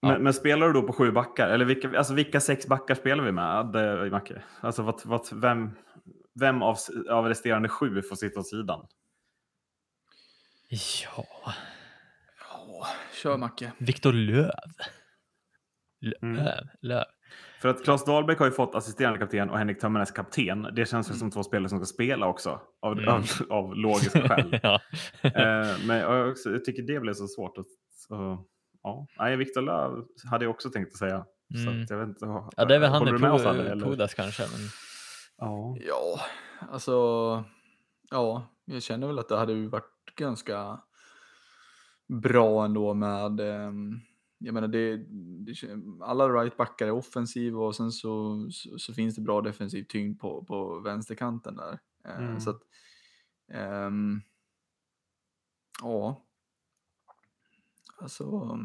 [0.01, 0.09] Ja.
[0.09, 1.49] Men, men spelar du då på sju backar?
[1.49, 3.67] Eller vilka, alltså vilka sex backar spelar vi med,
[4.13, 4.43] Macke?
[4.61, 5.71] Alltså vad, vad, vem,
[6.41, 6.77] vem av,
[7.11, 8.87] av resterande sju får sitta åt sidan?
[10.69, 11.25] ja,
[12.51, 12.87] Ja,
[13.23, 13.73] kör Macke.
[13.79, 14.51] Viktor Löv.
[16.05, 16.47] Löv, Mm.
[16.81, 17.05] Löv.
[17.61, 20.63] För att Claes Dahlbäck har ju fått assisterande kapten och Henrik Tömmernes kapten.
[20.63, 21.19] Det känns väl Mm.
[21.19, 23.09] som två spelare som ska spela också, av, Mm.
[23.15, 24.59] av, av logiska skäl.
[24.63, 24.81] ja.
[25.23, 27.59] eh, men jag, också, jag tycker det blev så svårt.
[27.59, 27.67] Att,
[28.09, 28.45] så,
[28.83, 29.07] ja.
[29.19, 31.25] Nej, Viktor Löv hade jag också tänkt att säga.
[31.65, 31.83] Så Mm.
[31.83, 33.81] att jag vet inte, ja, det är väl han i?
[33.81, 34.43] Pudas kanske.
[34.43, 34.61] Men...
[35.39, 35.77] Ja.
[35.81, 36.21] Ja,
[36.73, 36.93] alltså,
[38.11, 40.81] ja, jag känner väl att det hade ju varit ganska
[42.23, 44.01] bra ändå med, ehm,
[44.45, 44.97] jag menar det,
[45.45, 45.55] det
[46.01, 50.45] alla rightbackar är offensiva och sen så, så, så finns det bra defensiv tyngd på,
[50.45, 51.79] på vänsterkanten där.
[52.05, 52.41] Eh, Mm.
[52.41, 52.63] Så att,
[53.53, 54.21] ehm,
[55.83, 56.27] ja,
[58.01, 58.59] alltså,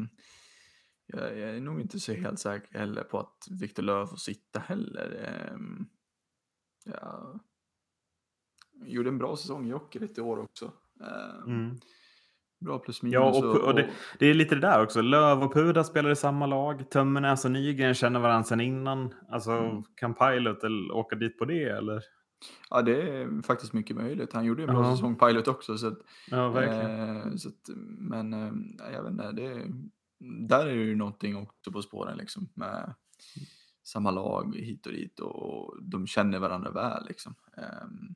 [1.06, 4.60] jag, jag är nog inte så helt säker heller på att Viktor Löv får sitta
[4.60, 5.24] heller.
[5.24, 5.86] Ehm,
[6.84, 7.40] Ja.
[8.84, 10.72] Gjorde en bra säsong i Jokerit i år också.
[11.00, 11.76] Eh, Mm.
[12.60, 13.14] Bra plus minus.
[13.14, 15.00] Ja, och, och det, det är lite det där också.
[15.02, 16.90] Löv och Puda spelar i samma lag.
[16.90, 19.14] Tömmernes och Nygren känner varandra sedan innan.
[19.28, 19.82] Alltså, Mm.
[19.94, 21.64] kan Pilot eller åka dit på det?
[21.64, 22.02] Eller?
[22.70, 24.32] ja, det är faktiskt mycket möjligt.
[24.32, 24.96] Han gjorde ju en bra Ja.
[24.96, 25.78] säsong pilot också.
[25.78, 25.98] Så att,
[26.30, 27.16] Ja, verkligen.
[27.16, 28.52] eh, så att, men eh,
[28.92, 29.66] jag vet inte, det,
[30.48, 32.48] där är ju någonting också på spåren liksom.
[32.54, 32.94] Med
[33.82, 37.34] samma lag hit och dit och de känner varandra väl liksom.
[37.56, 38.14] Ehm,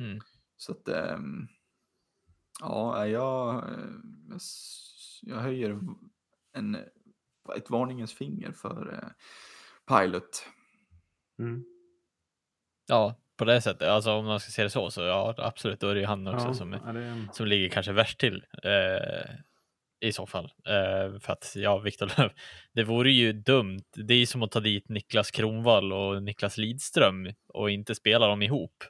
[0.00, 0.20] Mm.
[0.56, 1.46] Så att, ehm,
[2.60, 4.38] ja, jag, eh,
[5.22, 5.80] jag, höjer
[6.52, 6.74] en,
[7.56, 9.08] ett varningens finger för eh,
[9.96, 10.46] Pilot.
[11.38, 11.64] Mm.
[12.86, 13.88] Ja, på det sättet.
[13.88, 15.80] Alltså om man ska se det så, så ja, absolut.
[15.80, 18.44] Då är det ju han också Ja, som, det som ligger kanske värst till.
[18.62, 19.34] Eh,
[20.00, 20.44] I så fall.
[20.44, 22.30] Eh, för att, ja, Viktor Löv,
[22.72, 23.84] det vore ju dumt.
[23.94, 28.26] Det är ju som att ta dit Niklas Kronvall och Niklas Lidström och inte spela
[28.26, 28.84] dem ihop.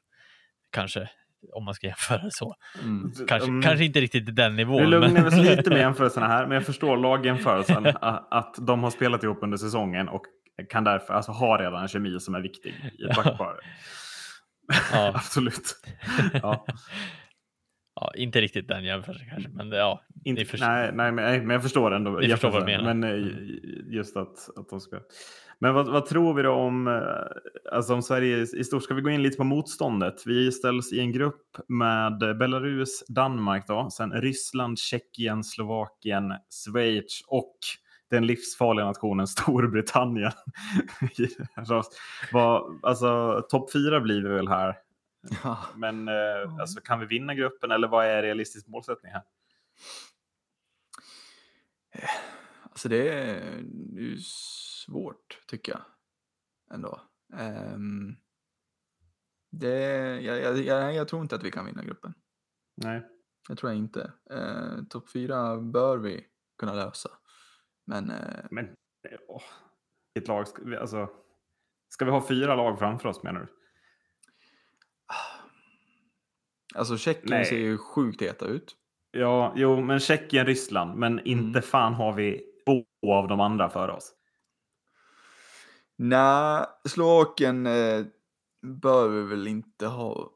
[0.70, 1.10] Kanske,
[1.52, 2.54] om man ska jämföra så.
[2.82, 3.12] Mm.
[3.28, 3.62] Kanske, Mm.
[3.62, 4.82] kanske inte riktigt den nivån.
[4.82, 7.86] Nu lugnar vi oss lite med jämförelserna här, men jag förstår lagjämförelsen.
[8.30, 10.22] Att de har spelat ihop under säsongen och
[10.68, 13.60] kan därför alltså, ha redan en kemi som är viktig i ett backpar.
[14.92, 15.08] Ja.
[15.14, 15.76] Absolut.
[16.32, 16.66] Ja.
[18.00, 20.02] ja, inte riktigt den jämförelsen kanske, men ja.
[20.24, 22.10] Inte, nej, nej, men, jag förstår ändå.
[22.10, 23.00] Ni förstår vad jämförelsen.
[23.00, 23.10] menar.
[23.10, 25.00] Men eh, just att, att de ska...
[25.64, 28.82] Men vad, vad tror vi då om, eh, alltså om Sverige i stort?
[28.82, 30.26] Ska vi gå in lite på motståndet?
[30.26, 37.56] Vi ställs i en grupp med Belarus, Danmark, då, sen Ryssland, Tjeckien, Slovakien, Schweiz och
[38.10, 40.32] den livsfarliga nationen Storbritannien.
[41.54, 41.82] alltså,
[42.32, 44.76] vad, alltså, Topp fyra blir vi väl här.
[45.44, 45.58] Ja.
[45.76, 49.22] Men eh, alltså, kan vi vinna gruppen eller vad är realistisk målsättning här?
[52.62, 53.52] Alltså det är
[54.86, 55.82] svårt tycker jag.
[56.74, 57.00] Ändå.
[57.36, 58.16] Ehm,
[59.50, 59.78] det,
[60.20, 62.14] jag, jag, jag, jag tror inte att vi kan vinna gruppen.
[62.76, 63.02] Nej.
[63.48, 64.12] Det tror jag inte.
[64.32, 66.26] Uh, Topp fyra bör vi
[66.58, 67.10] kunna lösa.
[67.86, 69.42] Men eh, Men eh, åh,
[70.14, 71.08] ett lag, ska vi, alltså,
[71.88, 73.46] ska vi ha fyra lag framför oss menar du?
[76.74, 77.44] alltså Tjeckien Nej.
[77.44, 78.76] ser ju sjukt heta ut.
[79.10, 81.62] Ja, jo, men Tjeckien, Ryssland, men inte Mm.
[81.62, 84.13] fan har vi två av de andra för oss.
[85.98, 88.04] Nej, Slovakien eh,
[88.62, 90.30] bör vi väl inte ha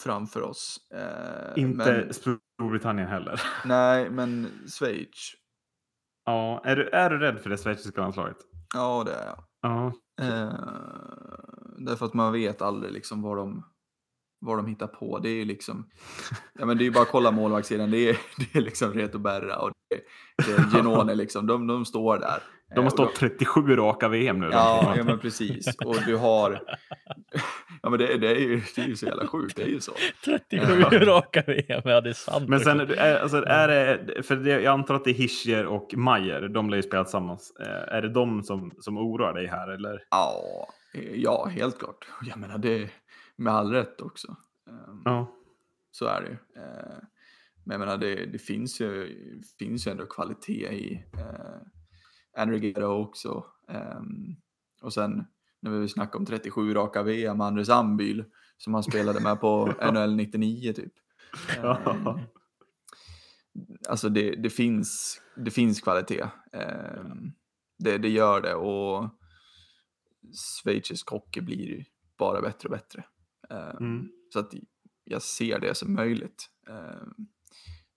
[0.00, 0.80] framför oss.
[0.94, 3.40] Eh, Inte Men, Storbritannien heller.
[3.64, 5.34] nej, men Schweiz.
[6.24, 8.36] Ja, är du, är du rädd för det schweiziska landslaget?
[8.74, 9.44] Ja, det är jag.
[9.60, 9.92] Ja.
[10.20, 10.52] Eh,
[11.78, 13.64] därför att man vet aldrig liksom vad de,
[14.40, 15.18] vad de hittar på.
[15.18, 15.90] Det är ju liksom,
[16.54, 17.90] ja men det är ju bara att kolla målvaktssidan.
[17.90, 20.02] Det är, det är liksom Reto Berra och det är,
[20.46, 21.46] det är Genone liksom.
[21.46, 22.42] De, de står där.
[22.70, 24.48] De Eh, har och stått 37 raka VM nu.
[24.52, 25.76] Ja, ja men precis.
[25.84, 26.62] Och du har...
[27.82, 29.80] Ja men det, det, är ju, det är ju så jävla sjukt, det är ju
[29.80, 29.92] så.
[30.24, 32.48] 37 raka VM, ja det är sant.
[32.48, 35.94] Men sen, är, alltså, är det, för det, jag antar att det är Hischier och
[35.96, 37.52] Mayer, de lär ju spela tillsammans.
[37.60, 40.02] Eh, Är det de som, som oroar dig här eller?
[40.10, 40.42] Ja,
[40.94, 42.06] eh, ja helt klart.
[42.22, 42.90] Jag menar det
[43.36, 44.36] med all rätt också.
[44.68, 45.32] Ehm, Ja.
[45.90, 46.62] Så är det ju.
[46.62, 46.98] Eh,
[47.64, 49.16] Men jag menar det, det finns, ju,
[49.58, 51.04] finns ju ändå kvalitet i
[52.38, 53.44] eh, Enrique också.
[53.68, 54.36] Ehm,
[54.82, 55.24] och sen
[55.60, 58.24] när vi snackar om 37 raka VM, Andres Ambyl
[58.56, 60.92] som han spelade med på NHL 99 typ.
[61.58, 62.18] Ehm,
[63.88, 66.26] alltså det, det, finns, det finns kvalitet.
[66.52, 67.32] Ehm,
[67.78, 69.08] det, det gör det och
[70.62, 71.84] schweizisk hockey blir
[72.18, 73.04] bara bättre och bättre.
[73.50, 74.08] Mm.
[74.32, 74.54] Så att
[75.04, 76.50] jag ser det som möjligt.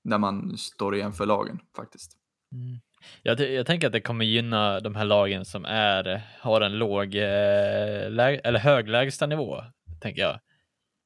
[0.04, 2.18] När man står igen för lagen faktiskt.
[2.52, 2.80] Mm.
[3.24, 7.16] Jag, jag, tänker att det kommer gynna de här lagen som är, har en låg
[7.16, 9.64] eh, läg, eller hög lägstanivå,
[10.02, 10.40] tänker jag.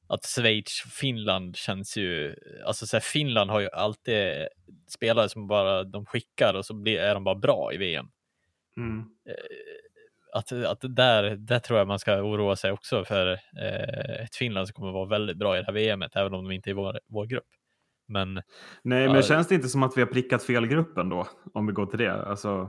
[0.08, 4.48] Att Schweiz, Finland känns ju, alltså så här, Finland har ju alltid
[4.88, 8.06] spelare som bara de skickar och så blir, är de bara bra i VM.
[8.76, 8.98] Mm.
[9.28, 9.34] Eh,
[10.32, 14.68] att, att där, där tror jag man ska oroa sig också för eh, ett Finland
[14.68, 16.74] som kommer vara väldigt bra i det här VMet, även om de inte är i
[16.74, 17.48] vår, vår grupp.
[18.08, 18.34] Men,
[18.82, 21.26] Nej, men känns det inte som att vi har prickat fel grupp ändå?
[21.54, 22.26] Om vi går till det.
[22.26, 22.68] Alltså,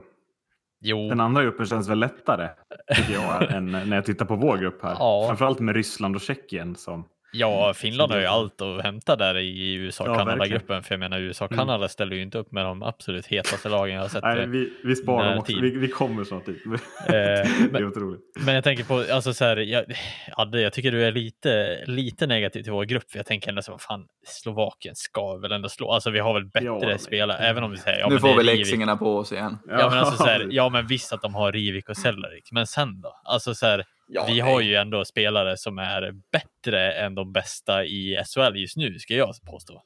[0.82, 1.10] jo.
[1.10, 2.50] Den andra gruppen känns väl lättare,
[2.96, 4.96] tycker jag, än när jag tittar på vår grupp här.
[5.00, 5.26] Ja.
[5.28, 9.74] Framförallt med Ryssland och Tjeckien som Ja, Finland har ju allt att hämta där i
[9.74, 10.84] USA-Kanada-gruppen.
[10.84, 11.90] för jag menar, USA-Kanada mm.
[11.90, 14.24] ställer ju inte upp med de absolut hetaste lagen jag har sett.
[14.24, 15.60] Nej, vi, vi sparar dem också.
[15.62, 16.66] Vi, vi, kommer snart dit.
[16.66, 16.74] Eh,
[17.10, 18.22] det är otroligt.
[18.40, 19.86] Men jag tänker på, alltså så här, jag,
[20.32, 23.12] Adde, jag tycker du är lite, lite negativ till vår grupp.
[23.12, 25.92] För jag tänker ändå så, vad fan, Slovakien ska väl ändå slå.
[25.92, 28.00] Alltså vi har väl bättre ja, spelare, även om vi säger.
[28.00, 29.58] Ja, nu får vi läxingarna på oss igen.
[29.68, 32.68] Ja, men alltså så här, ja, men visst att de har Rivik och Cellarik, men
[32.68, 33.22] sen då?
[33.24, 37.86] Alltså så här, Ja, vi har ju ändå spelare som är bättre än de bästa
[37.86, 39.84] i SHL just nu, ska jag påstå.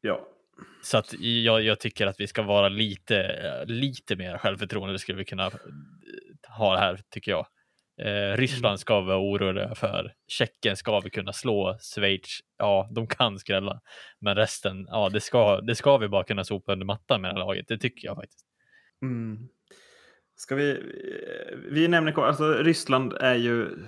[0.00, 0.28] Ja.
[0.82, 5.18] Så att jag, jag tycker att vi ska vara lite, lite mer självförtroende, det skulle
[5.18, 5.50] vi kunna
[6.48, 7.46] ha här, tycker jag.
[8.00, 10.14] Eh, Ryssland ska vi vara oroliga för.
[10.28, 11.78] Tjeckien ska vi kunna slå.
[11.94, 13.80] Schweiz, ja, de kan skrälla.
[14.18, 17.34] Men resten, ja, det ska, det ska vi bara kunna sopa under mattan med det
[17.34, 17.68] här laget.
[17.68, 18.46] Det tycker jag faktiskt.
[19.02, 19.48] Mm.
[20.36, 20.82] Ska vi,
[21.70, 23.78] vi nämner alltså Ryssland är ju,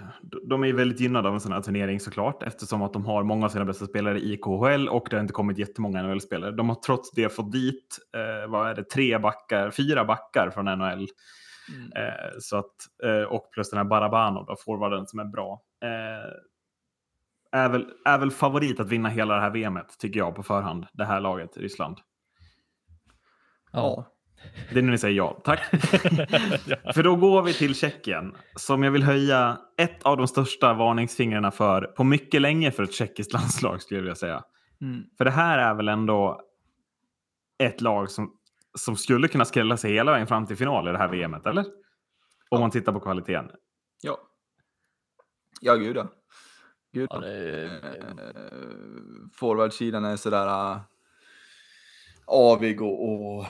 [0.49, 3.23] de är ju väldigt gynnade av en sån här turnering såklart eftersom att de har
[3.23, 6.51] många av sina bästa spelare i KHL och det har inte kommit jättemånga NHL-spelare.
[6.51, 10.65] De har trots det fått dit, eh, vad är det, tre backar, fyra backar från
[10.65, 11.09] NHL.
[11.75, 11.93] Mm.
[11.97, 15.63] Eh, så att, eh, och plus den här Barabano, då, forwarden som är bra.
[15.83, 16.33] Eh,
[17.61, 20.87] är, väl, är väl favorit att vinna hela det här VMet, tycker jag på förhand,
[20.93, 21.99] det här laget, Ryssland.
[23.73, 24.14] Ja,
[24.73, 25.41] det är när ni säger ja.
[25.45, 25.61] Tack.
[26.67, 26.93] ja.
[26.95, 31.51] För då går vi till Tjeckien som jag vill höja ett av de största varningsfingrarna
[31.51, 34.43] för på mycket länge för ett tjeckiskt landslag skulle jag vilja säga.
[34.81, 35.05] Mm.
[35.19, 36.41] För det här är väl ändå
[37.59, 38.33] ett lag som,
[38.79, 41.65] som skulle kunna skrälla sig hela vägen fram till final i det här VMet, eller?
[42.49, 43.51] Om man tittar på kvaliteten.
[44.03, 44.19] Ja.
[45.61, 46.09] Ja, gud ja.
[46.93, 47.19] Gud, ja.
[47.19, 47.65] Det...
[47.65, 47.71] Uh,
[49.33, 50.81] Forwardsidan är sådär uh,
[52.27, 53.47] avig och, och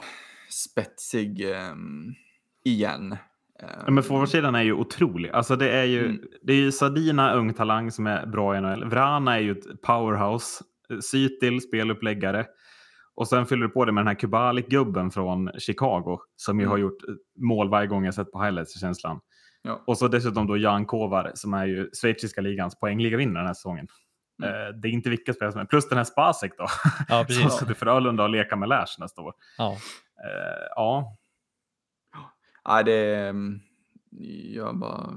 [0.49, 2.15] spetsig um,
[2.63, 3.17] igen.
[3.59, 5.29] Ja, men forwardsidan är ju otrolig.
[5.29, 6.21] Alltså det är ju, mm.
[6.41, 8.85] det är ju Sadina, ung talang, som är bra i NHL.
[8.85, 10.63] Vrana är ju ett powerhouse.
[11.01, 12.45] Sytil, speluppläggare.
[13.15, 16.71] Och sen fyller du på det med den här Kubalik-gubben från Chicago som ju mm.
[16.71, 16.97] har gjort
[17.39, 19.19] mål varje gång jag sett på highlights i känslan.
[19.61, 19.83] Ja.
[19.87, 23.87] Och så dessutom då Jan Kovar som är ju schweiziska ligans poängligavinnare den här säsongen.
[24.43, 24.53] Mm.
[24.53, 25.65] Eh, det är inte vilka spelare som är.
[25.65, 26.67] Plus den här Spasek då.
[27.09, 27.41] Ja, precis.
[27.41, 29.33] som sitter för Frölunda och leka med Lash nästa år.
[29.57, 29.77] Ja.
[30.19, 31.17] Uh, ja.
[32.67, 33.59] Nej, det mm,
[34.53, 35.13] jag bara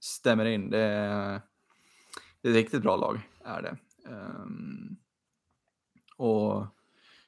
[0.00, 0.70] stämmer in.
[0.70, 1.40] Det är,
[2.40, 3.76] det är ett riktigt bra lag, är det.
[4.08, 4.96] Um,
[6.16, 6.66] och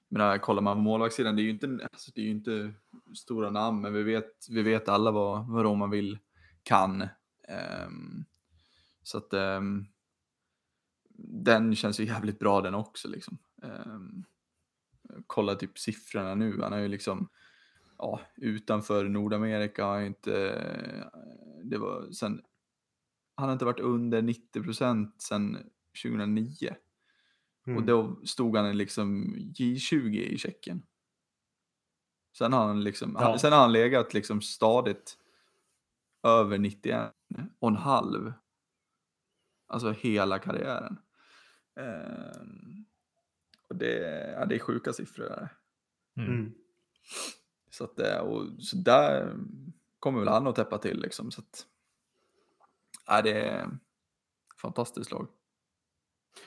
[0.09, 2.75] menar, kollar man på målvaktssidan, det är ju inte, alltså, det är ju inte
[3.15, 6.19] stora namn, men vi vet, vi vet alla vad, vad Roman vill
[6.63, 7.09] kan.
[7.87, 8.25] Um,
[9.03, 9.87] så att um,
[11.19, 13.09] den känns ju jävligt bra den också.
[13.09, 13.39] Liksom.
[13.63, 14.25] Um,
[15.27, 17.29] kolla typ siffrorna nu, han är ju liksom
[17.99, 20.31] ja, utanför Nordamerika, har inte,
[21.65, 22.43] det var sen,
[23.35, 25.71] han har inte varit under 90 procent sedan
[26.03, 26.75] 2009.
[27.67, 27.79] Mm.
[27.79, 30.83] Och då stod han liksom J20 i Tjeckien.
[32.39, 33.39] Sen har han liksom, ja.
[33.39, 35.19] sen har han legat liksom stadigt
[36.23, 37.13] över 91
[37.59, 38.33] och en halv.
[39.67, 40.99] Alltså hela karriären.
[41.77, 42.87] Um,
[43.69, 45.25] och det, ja, det är sjuka siffror.
[45.25, 45.49] Där.
[46.17, 46.31] Mm.
[46.31, 46.53] mm.
[47.71, 49.37] Så, att, eh, och, så där
[50.01, 51.31] kommer väl han att täppa till liksom.
[51.31, 51.67] Så att,
[53.07, 53.69] ja, det är
[54.63, 55.29] fantastiskt lag.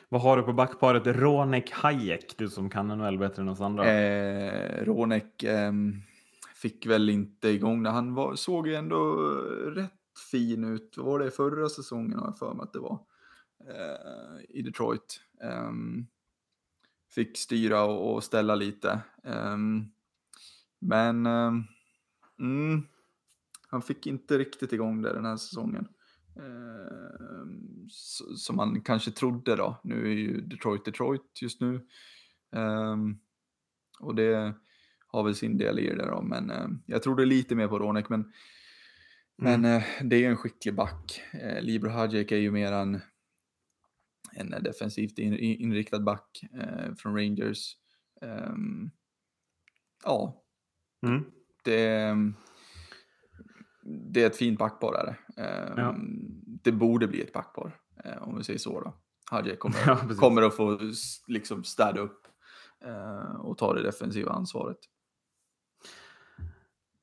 [0.10, 3.92] Vad har du på backparet Ronek Hayek, du som kan NHL bättre än oss andra?
[3.92, 5.72] Eh, Ronek eh,
[6.56, 7.90] fick väl inte igång det.
[7.90, 9.16] Han var, såg ju ändå
[9.76, 9.92] rätt
[10.32, 10.98] fin ut.
[10.98, 13.00] Var det förra säsongen har jag för mig att det var.
[13.68, 15.22] Eh, I Detroit.
[17.16, 19.02] Fick styra och, och ställa lite.
[19.24, 19.92] Um,
[20.80, 21.64] men um,
[22.40, 22.88] mm,
[23.68, 25.88] han fick inte riktigt igång det den här säsongen.
[26.36, 27.88] Um,
[28.36, 29.82] som man kanske trodde då.
[29.84, 31.88] Nu är ju Detroit Detroit just nu.
[34.00, 34.54] och det
[35.08, 36.52] har väl sin del i det då, men
[36.86, 38.10] jag trodde lite mer på Ronek.
[38.10, 38.20] Men,
[39.42, 39.62] mm.
[39.62, 41.22] men uh, det är en skicklig back.
[41.34, 43.02] Uh, Libro Hadjek är ju mer en
[44.36, 47.76] en defensivt in, inriktad back eh, från Rangers.
[48.22, 48.92] Um,
[50.04, 50.38] ja,
[51.08, 51.24] Mm.
[51.64, 52.16] det,
[54.14, 54.94] det är ett fint backpar.
[54.94, 55.42] Är det.
[55.42, 55.96] Um, Ja.
[56.64, 58.82] det borde bli ett backpar, eh, om vi säger så.
[58.82, 58.94] Då.
[59.32, 60.80] Hadje kommer, Ja, kommer att få
[61.28, 62.28] liksom städa upp
[62.86, 64.78] eh, och ta det defensiva ansvaret.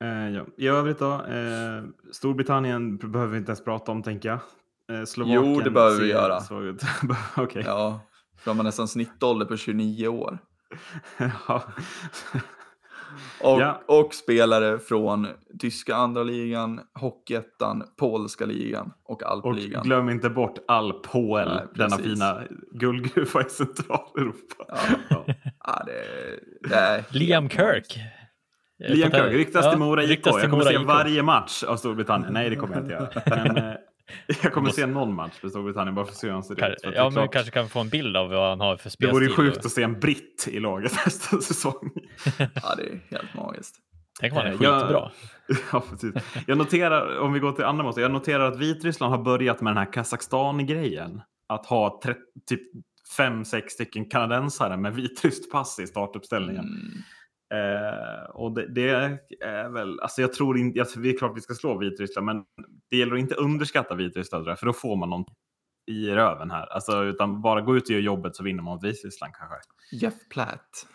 [0.01, 0.45] Eh, ja.
[0.57, 4.39] I övrigt då, eh, Storbritannien behöver vi inte ens prata om tänker jag.
[4.89, 6.39] Eh, Slovakien Jo, det behöver vi göra.
[7.37, 7.63] Okej.
[7.65, 7.99] Ja,
[8.37, 10.37] för de har nästan snittålder på 29 år.
[11.47, 11.63] Ja.
[13.41, 13.81] Och, Ja.
[13.85, 15.27] och spelare från
[15.59, 19.83] tyska andra ligan, hockeyettan, polska ligan och Och alpligan.
[19.83, 24.65] glöm inte bort all PHL, Nej, denna fina guldgruva i Centraleuropa.
[24.67, 24.75] Ja.
[25.09, 25.25] Ja.
[25.65, 27.99] Ja, det, det är Liam Kirk.
[28.89, 30.19] Liam Kirk, ryktas Ja, till Mora IK.
[30.27, 32.33] Jag kommer se varje match av Storbritannien.
[32.33, 33.09] Nej, det kommer jag inte göra.
[33.53, 33.73] Men, eh,
[34.43, 36.59] jag kommer se någon match för Storbritannien bara för att se hur han ser ut.
[36.59, 38.83] Kar- det är Ja, men kanske kan få en bild av vad han har för
[38.83, 39.13] Det spelstil.
[39.13, 41.91] vore ju sjukt och- att se en britt i laget nästa säsong.
[42.37, 43.75] Ja, det är helt magiskt.
[44.19, 45.11] Tänk om han är Eh, jag- skitbra.
[45.71, 46.13] Ja, precis.
[46.47, 49.71] Jag noterar, om vi går till andra måste, jag noterar att Vitryssland har börjat med
[49.73, 51.21] den här Kazakstan-grejen.
[51.49, 52.13] Att ha tre,
[52.49, 52.61] typ
[53.17, 56.65] fem, sex stycken kanadensare med vitryskt pass i startuppställningen.
[56.65, 57.03] Mm.
[57.53, 58.89] Eh, och det, det
[59.41, 62.43] är väl, alltså jag tror inte, alltså det är klart vi ska slå Vitryssland, men
[62.89, 65.25] det gäller att inte underskatta Vitryssland för då får man någon
[65.87, 66.65] i röven här.
[66.73, 69.55] Alltså, utan bara gå ut och göra jobbet så vinner man mot Vitryssland kanske.
[69.91, 70.87] Jeff Platt.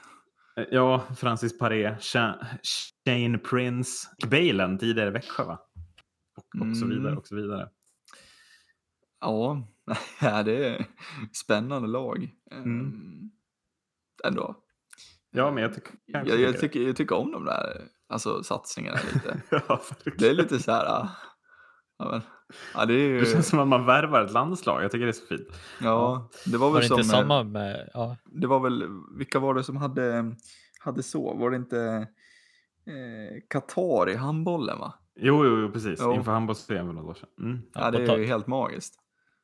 [0.56, 2.46] Eh, Ja, Francis Paré, Sha-
[3.06, 5.58] Shane Prince, Balen tidigare Växjö va?
[6.36, 6.96] Och, och så Mm.
[6.98, 7.68] vidare och så vidare.
[9.20, 9.68] Ja,
[10.44, 10.86] det är
[11.32, 12.30] spännande lag.
[12.50, 12.64] Mm.
[12.64, 13.30] Mm.
[14.24, 14.63] Ändå.
[15.36, 19.40] Ja, men jag tycker Jag, jag, tycker, jag tycker om de där alltså, satsningarna lite.
[19.68, 19.80] ja,
[20.18, 20.84] Det är lite så här...
[20.86, 21.08] ah,
[21.98, 22.22] Ja, men,
[22.74, 23.20] ja, det är ju...
[23.20, 24.84] Det känns som att man värvar ett landslag.
[24.84, 25.48] Jag tycker det är så fint.
[25.80, 27.14] Ja, det var Var väl det inte som...
[27.14, 27.90] eh, samma med...
[27.94, 28.84] Ja, Det var väl,
[29.18, 30.34] vilka var det som hade,
[30.80, 31.34] hade så?
[31.34, 32.08] Var det inte
[32.86, 34.94] eh, Qatar i handbollen va?
[35.16, 36.00] Jo, jo, jo precis.
[36.02, 36.14] Jo.
[36.14, 37.28] Inför handbolls-VM för något år sedan.
[37.40, 37.62] Mm.
[37.74, 38.94] Ja, Ja, det är ju helt magiskt.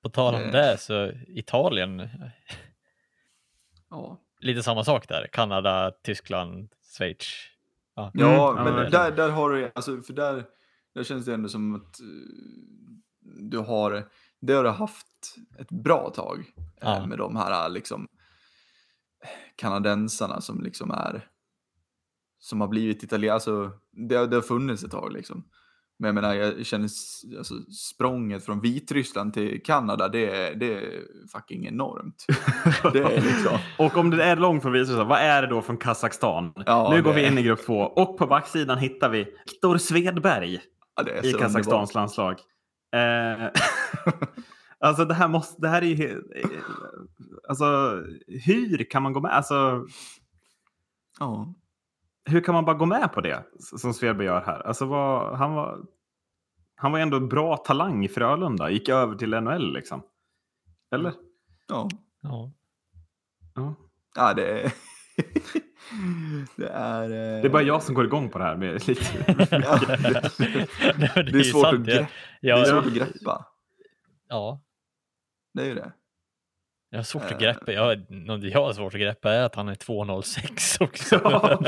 [0.03, 0.53] på tal om Eh.
[0.53, 2.09] det så Italien,
[3.91, 5.29] Ja, lite samma sak där.
[5.33, 7.27] Kanada, Tyskland, Schweiz.
[7.95, 8.13] Ja.
[8.15, 8.91] Mm, ja ja, men verkligen.
[8.91, 10.45] där, där har du, alltså för där,
[10.95, 12.07] där känns det ändå som att eh,
[13.51, 14.09] du har,
[14.41, 17.07] det har du haft ett bra tag eh, Ja.
[17.07, 18.09] med de här liksom
[19.57, 21.29] kanadensarna som liksom är,
[22.39, 23.71] som har blivit italienare, alltså
[24.09, 25.45] det, har- det har funnits ett tag liksom.
[26.01, 26.85] Men jag menar, jag känner
[27.39, 32.27] alltså, språnget från Vitryssland till Kanada, det är, det är fucking enormt.
[32.93, 35.77] Det är liksom, Och om det är långt från Vitryssland, vad är det då från
[35.77, 36.53] Kazakstan?
[36.67, 39.79] Ja, nu går det- vi in i grupp två och på backsidan hittar vi Viktor
[39.79, 40.61] Svedberg
[40.97, 42.37] ja, i Kazakstans landslag.
[42.95, 43.49] Eh,
[44.81, 46.49] alltså det här måste, det här är ju, eh,
[47.49, 47.65] alltså
[48.47, 49.33] hur kan man gå med?
[49.37, 49.85] Alltså
[51.21, 51.55] Ja.
[52.25, 53.45] Hur kan man bara gå med på det
[53.79, 54.67] som Svedberg gör här?
[54.67, 55.79] Alltså vad, han var,
[56.77, 60.03] han var ändå en bra talang i Frölunda, gick över till NHL liksom.
[60.95, 61.13] Eller?
[61.69, 61.89] Ja.
[62.23, 62.53] Ja.
[63.55, 63.75] Ja.
[64.17, 64.73] Ja, det är...
[66.57, 67.03] det är...
[67.03, 69.03] eh, Det är bara jag som går igång på det här med lite.
[69.51, 70.31] Ja, det,
[70.99, 71.95] Nej, men det är ju svårt, sant, att, ja.
[71.95, 72.09] greppa,
[72.41, 73.47] det Ja, är svårt att greppa.
[74.29, 74.61] ja,
[75.55, 75.93] Det är ju det.
[76.91, 77.39] Jag har svårt att Eh.
[77.39, 77.73] greppa.
[77.73, 81.21] Jag, något jag har svårt att greppa är att han är 2,06 också.
[81.25, 81.61] Ja.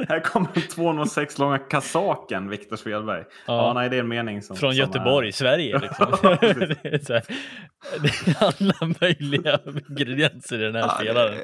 [0.08, 3.24] här kommer den 206 långa kasaken Viktor Svedberg.
[3.46, 3.56] Ja.
[3.56, 3.72] Ja.
[3.72, 4.56] nej, det är en mening som...
[4.56, 5.32] Från som Göteborg, Är...
[5.32, 5.78] Sverige.
[5.82, 6.06] Liksom.
[6.22, 6.26] Det,
[6.86, 7.22] är här,
[8.02, 9.58] det är alla möjliga
[9.88, 11.34] ingredienser i den här Ja, spelaren.
[11.34, 11.42] det,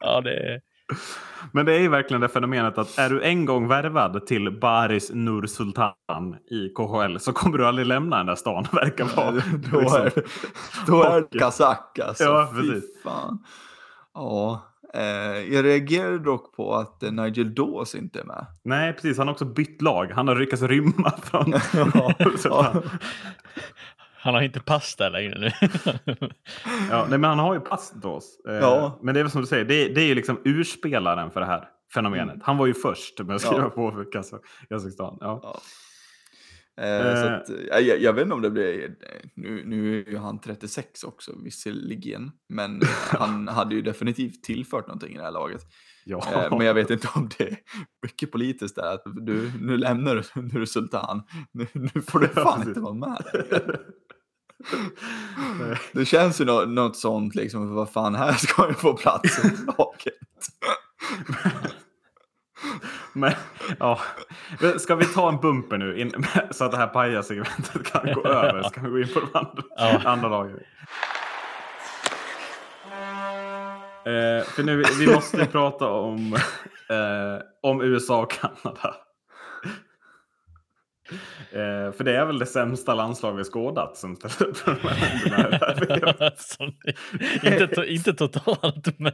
[0.00, 0.60] Ja, det är...
[1.52, 5.10] Men det är ju verkligen det fenomenet att är du en gång värvad till Baris
[5.14, 9.30] Nur Sultan i KHL så kommer du aldrig lämna den där stan, verkar vara.
[9.72, 10.00] då liksom.
[10.02, 10.12] är,
[10.86, 12.24] då är det kazak alltså.
[12.24, 12.84] Ja, precis.
[14.14, 14.62] Ja,
[14.94, 18.46] eh, jag reagerar dock på att Nigel Dawes inte är med.
[18.64, 19.18] Nej, precis.
[19.18, 20.12] Han har också bytt lag.
[20.14, 21.50] Han har lyckats rymma från
[21.94, 22.82] Ja, Sultan.
[24.24, 25.50] Han har inte pass där längre nu.
[26.90, 28.20] Ja, nej, men han har ju pass då.
[28.48, 28.98] Eh, Ja.
[29.02, 31.46] Men det är väl som du säger, det, det är ju liksom urspelaren för det
[31.46, 32.34] här fenomenet.
[32.34, 32.40] Mm.
[32.44, 33.70] Han var ju först med att skriva Ja.
[33.70, 35.18] på för Kazak- Kazakstan.
[35.20, 35.40] Ja.
[35.42, 35.60] Ja.
[36.84, 37.56] Eh, så att, eh,
[37.86, 38.94] jag, jag vet inte om det blir,
[39.34, 44.86] nu, nu är ju han 36 också visserligen, men eh, han hade ju definitivt tillfört
[44.86, 45.62] någonting i det här laget.
[46.04, 46.22] Ja.
[46.44, 47.56] Eh, men jag vet inte om det är
[48.02, 51.22] mycket politiskt där, att du, nu lämnar du, nu är du sultan,
[51.52, 53.24] nu, nu får du fan inte vara med.
[55.92, 59.38] Det känns ju nå- något sånt liksom, för vad fan, här ska jag få plats
[59.44, 59.48] i
[59.78, 60.14] laget.
[63.12, 63.32] Men,
[63.78, 64.00] ja.
[64.78, 68.62] Ska vi ta en bumper nu in, så att det här pajasegmentet kan gå över?
[68.62, 70.00] Ska vi gå in på de andra, Ja.
[70.10, 70.58] andra lagen?
[74.06, 76.34] Eh, för nu, vi måste prata om,
[76.90, 78.94] eh, om USA och Kanada.
[81.54, 84.88] Eh, för det är väl det sämsta landslag vi skådat som ställer upp på de
[85.30, 86.32] här
[87.52, 89.12] inte, to, inte totalt, men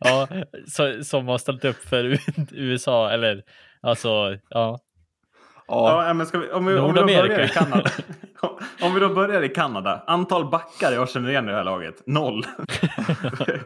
[0.00, 0.28] ja,
[0.68, 2.18] så, som har ställt upp för
[2.52, 3.10] USA.
[3.10, 3.42] Eller
[3.80, 4.08] alltså,
[4.48, 4.78] ja.
[5.68, 7.90] Ja, Ja, men ska vi, om, vi, om vi då börjar i Kanada.
[8.82, 10.04] om vi då börjar i Kanada.
[10.06, 12.02] Antal backar jag känner igen i det här laget.
[12.06, 12.46] Noll.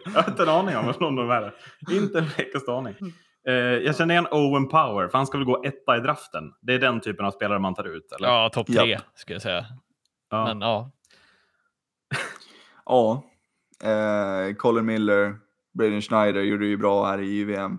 [0.05, 1.53] jag har inte en aning om vad någon av de här är.
[1.97, 2.95] Inte en blekaste aning.
[3.49, 6.44] Eh, jag känner igen Owen Power, för han ska väl gå etta i draften.
[6.61, 8.28] Det är den typen av spelare man tar ut, eller?
[8.28, 9.03] Ja, topp tre Japp.
[9.14, 9.66] skulle jag säga.
[10.30, 10.44] Ja.
[10.44, 10.92] Men ja,
[12.84, 13.22] ja.
[13.90, 15.38] Eh, Colin Miller,
[15.78, 17.78] Braden Schneider gjorde ju bra här i JVM.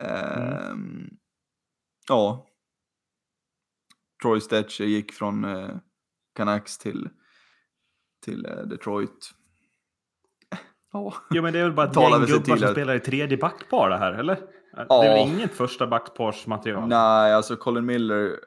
[0.00, 0.74] Eh,
[2.08, 2.46] Ja.
[4.22, 5.68] Troy Stetcher gick från eh,
[6.36, 7.08] Canucks till,
[8.24, 9.30] till eh, Detroit.
[10.92, 11.14] Ja.
[11.30, 13.98] Jo, men det är väl bara ett gäng gubbar som spelar i tredje backpar det
[13.98, 14.38] här, eller?
[14.72, 15.04] Det Ja.
[15.04, 16.88] är väl inget första backparsmaterial?
[16.88, 18.40] Nej, alltså Colin Miller,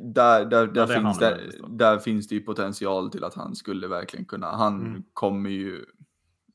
[0.00, 3.88] där, där, där, är finns det, där, finns det ju potential till att han skulle
[3.88, 5.02] verkligen kunna, han Mm.
[5.12, 5.84] kommer ju,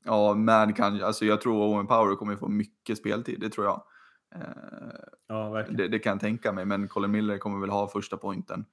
[0.05, 3.83] ja, men kan, alltså jag tror Owen Power kommer få mycket speltid, det tror jag.
[4.35, 4.41] Eh,
[5.27, 5.77] Ja, verkligen.
[5.77, 8.65] det, det kan jag tänka mig, men Colin Miller kommer väl ha första pointen.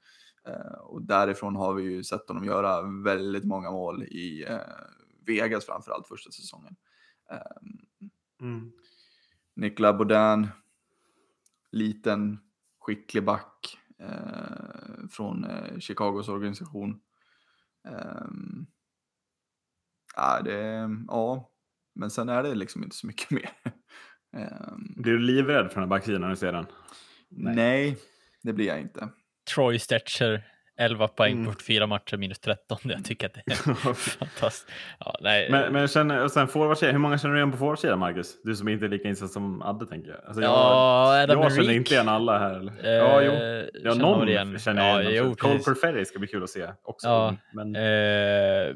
[0.47, 4.57] Eh, och därifrån har vi ju sett honom göra väldigt många mål i eh,
[5.27, 6.77] Vegas framförallt första säsongen.
[7.31, 7.39] Eh,
[8.41, 8.73] Mm.
[9.59, 10.49] Nicolas Baudin,
[11.73, 12.39] liten,
[12.81, 17.01] skicklig back eh, från eh, Chicagos organisation.
[20.17, 21.51] Ja, det, ja,
[21.95, 23.51] men sen är det liksom inte så mycket mer.
[24.37, 26.67] Ehm, Blir du livrädd för den här backsidan när du ser den?
[27.29, 27.99] nej.
[28.43, 29.09] det blir jag inte.
[29.55, 30.47] Troy Stetcher,
[30.79, 31.45] 11 poäng Mm.
[31.47, 32.79] på 44 matcher, minus 13.
[32.83, 33.55] Jag tycker att det är
[33.95, 34.71] fantastiskt.
[34.99, 35.51] Ja, nej.
[35.51, 38.43] Men, men känner, och sen forwardsidan, hur många känner du igen på forwardsidan Marcus?
[38.45, 40.19] Du som inte är lika insatt som Adde tänker jag.
[40.27, 42.55] Alltså, jag ja, Adam jag känner inte igen alla här.
[42.55, 42.73] Eller?
[42.85, 43.33] Eh, ja, jo.
[43.33, 44.59] Ja, känner någon igen.
[44.59, 45.25] känner ja, jag igen.
[45.27, 45.47] jo, också.
[45.49, 45.59] Cole.
[45.59, 47.09] Perfetti ska bli kul att se också.
[47.09, 48.75] Ja, Men Eh,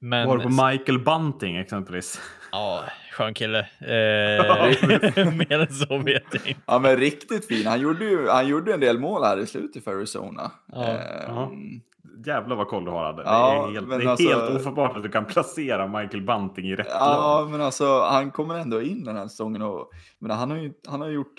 [0.00, 2.20] men var på Michael Bunting exempelvis.
[2.52, 3.58] Ja, skön kille.
[3.80, 3.86] Eh,
[5.36, 6.60] mer än så vet jag inte.
[6.66, 7.66] Ja, men riktigt fin.
[7.66, 10.50] Han gjorde ju han gjorde en del mål här i slutet för Arizona.
[10.72, 11.80] Ja, Ehm,
[12.26, 13.22] Jävlar vad koll du har Adde.
[13.26, 16.64] Ja, det är helt, det är alltså- helt ofattbart att du kan placera Michael Bunting
[16.68, 16.94] i rätt lag.
[17.00, 20.72] Ja, men alltså han kommer ändå in den här säsongen och men han har ju
[20.88, 21.34] han har gjort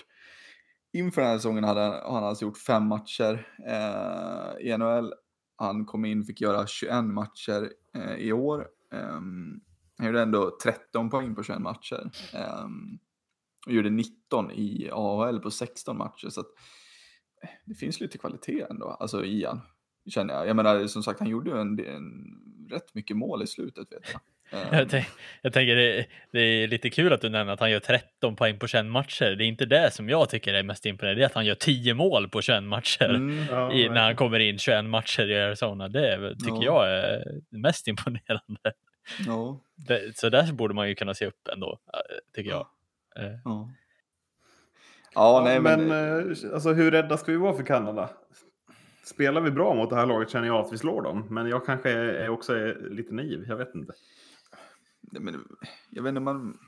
[0.92, 5.12] inför den här säsongen hade han, alltså gjort fem matcher eh, i NHL.
[5.56, 8.66] Han kom in fick göra 21 matcher eh, i år.
[8.94, 9.60] Ehm,
[10.00, 12.10] han gjorde ändå 13 poäng på 21 matcher.
[12.34, 12.98] Ehm,
[13.66, 16.28] och gjorde 19 i AHL på 16 matcher.
[16.28, 16.46] Så att,
[17.42, 19.60] eh, det finns lite kvalitet ändå, alltså i han.
[20.10, 20.48] Känner jag.
[20.48, 22.36] Jag menar, som sagt, han gjorde ju en, en,
[22.70, 24.20] rätt mycket mål i slutet vet jag.
[24.52, 25.06] Ehm, Jag, tänk,
[25.42, 28.58] jag tänker det, det är lite kul att du nämner att han gör 13 poäng
[28.58, 29.36] på 21 matcher.
[29.36, 31.20] Det är inte det som jag tycker är mest imponerande.
[31.20, 33.14] Det är att han gör 10 mål på 21 matcher.
[33.14, 35.88] mm, Ja, I, när han kommer in 21 matcher i Arizona.
[35.88, 38.72] Det tycker jag är mest imponerande.
[39.26, 42.66] Ja, Det, så där borde man ju kunna se upp ändå, eh, tycker jag.
[43.16, 43.70] Eh, ja.
[45.14, 45.88] Ja, nej men...
[45.88, 48.10] men eh, alltså, hur rädda ska vi vara för Kanada?
[49.04, 51.26] Spelar vi bra mot det här laget känner jag att vi slår dem.
[51.30, 53.44] Men jag kanske är, också är lite naiv.
[53.48, 53.92] Jag vet inte.
[55.00, 55.44] Nej, men
[55.90, 56.58] jag vet inte, man...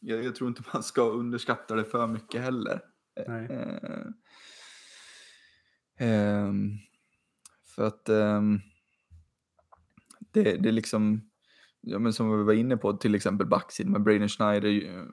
[0.00, 2.80] Jag, jag tror inte man ska underskatta det för mycket heller.
[3.26, 3.46] Nej.
[3.50, 4.06] Eh,
[6.08, 6.78] ehm,
[7.66, 8.60] för att ehm,
[10.32, 11.30] det, det är liksom,
[11.82, 15.04] ja, men som vi var inne på, till exempel backsidan med Braden Schneider, eh,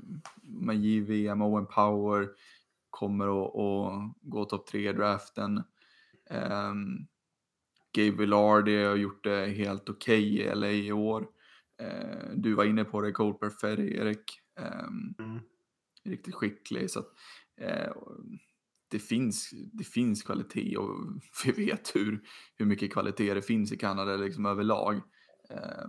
[0.43, 2.29] med JVM, Owen Power
[2.89, 5.63] kommer att, gå topp tre i draften.
[6.29, 7.07] Um,
[7.93, 11.27] Gabe Villardi har gjort det helt okej i LA i år.
[11.81, 14.39] Eh, du var inne på det, Cole Perfetti, Erik.
[14.59, 15.39] Ehm, Mm.
[16.03, 16.89] riktigt skicklig.
[16.91, 17.13] Så att,
[17.57, 17.91] eh,
[18.91, 20.95] det, finns, det finns kvalitet och
[21.45, 22.21] vi vet hur,
[22.55, 24.95] hur mycket kvalitet det finns i Kanada liksom överlag.
[25.49, 25.87] Eh,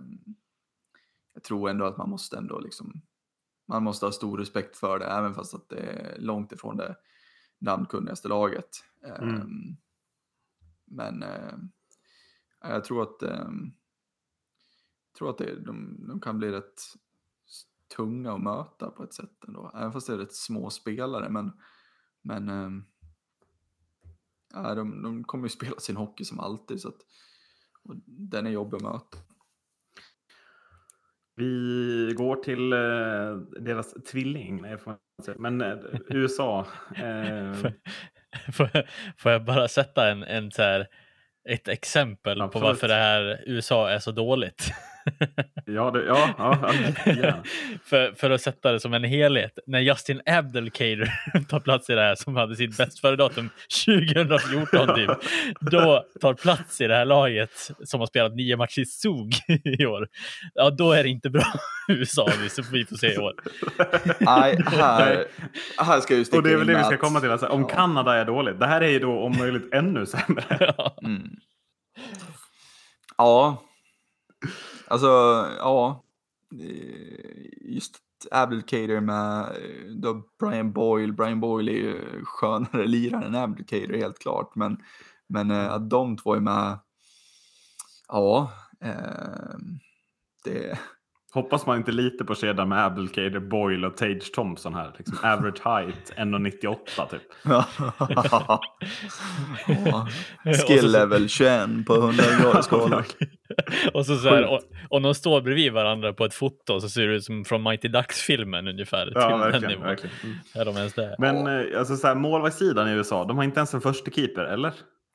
[1.41, 3.01] jag tror ändå att man måste ändå liksom,
[3.67, 6.95] man måste ha stor respekt för det, även fast att det är långt ifrån det
[7.59, 8.69] namnkunnigaste laget.
[9.03, 9.77] Mm.
[10.85, 11.57] Men eh,
[12.61, 13.49] jag tror att, eh,
[15.07, 16.81] jag tror att det, de, de kan bli rätt
[17.95, 19.71] tunga att möta på ett sätt ändå.
[19.75, 21.29] Även fast det är rätt små spelare.
[21.29, 21.51] Men,
[22.21, 22.85] men
[24.53, 26.81] ja, de, de kommer ju spela sin hockey som alltid.
[26.81, 27.01] Så att,
[27.83, 29.30] och den är jobbig att möta.
[31.41, 34.77] Vi går till eh, deras tvilling, nej,
[35.37, 35.77] men eh,
[36.09, 36.67] USA.
[36.95, 37.71] Eh,
[38.53, 38.83] Får jag,
[39.17, 40.87] får jag bara sätta en, en så här,
[41.49, 42.63] ett exempel på Absolut.
[42.67, 44.71] varför det här USA är så dåligt?
[45.65, 46.73] ja, det, ja, ja,
[47.05, 47.33] ja.
[47.85, 49.59] för, för att sätta det som en helhet.
[49.67, 51.13] När Justin Abdelkader
[51.49, 53.49] tar plats i det här som hade sitt bäst före datum
[53.85, 55.09] 2014 typ.
[55.61, 59.31] Då tar plats i det här laget som har spelat nio matcher i SOG
[59.79, 60.07] i år.
[60.53, 61.53] Ja, då är det inte bra
[61.87, 63.33] USA vi får- vi får se i år.
[64.19, 65.25] Nej, här,
[65.77, 67.31] här ska jag Och det är väl det vi ska komma till.
[67.31, 67.67] Alltså, om Ja.
[67.67, 70.73] Kanada är dåligt, det här är ju då om möjligt ännu sämre.
[70.77, 70.97] Ja.
[71.03, 71.29] Mm.
[73.17, 73.63] Ja.
[74.91, 75.07] Alltså,
[75.59, 76.03] ja.
[76.59, 77.97] Eh, just
[78.31, 81.13] Abdelkader med eh, då Brian Boyle.
[81.13, 84.55] Brian Boyle är ju skönare lirare än Abdelkader helt klart.
[84.55, 84.77] Men,
[85.27, 86.79] men eh, att de två är med.
[88.07, 88.51] Ja.
[88.81, 89.55] Eh,
[90.43, 90.79] det,
[91.33, 94.91] Hoppas man inte lite på kedjan med Abdelkader, Boyle och Tage Thompson här.
[94.97, 97.21] Liksom average height 1,98 typ.
[100.67, 103.03] Skill level 21 på 100 grader skala.
[103.93, 104.59] och, så så här, och,
[104.89, 107.87] och de står bredvid varandra på ett foto så ser det ut som från Mighty
[107.87, 109.11] Ducks-filmen ungefär.
[109.15, 109.81] Ja, verkligen.
[109.81, 110.15] verkligen.
[110.23, 110.37] Mm.
[110.55, 111.15] Är de ens det?
[111.19, 114.43] Men eh, alltså, så här, målvaktssidan i USA, de har inte ens en första keeper,
[114.43, 114.67] eller?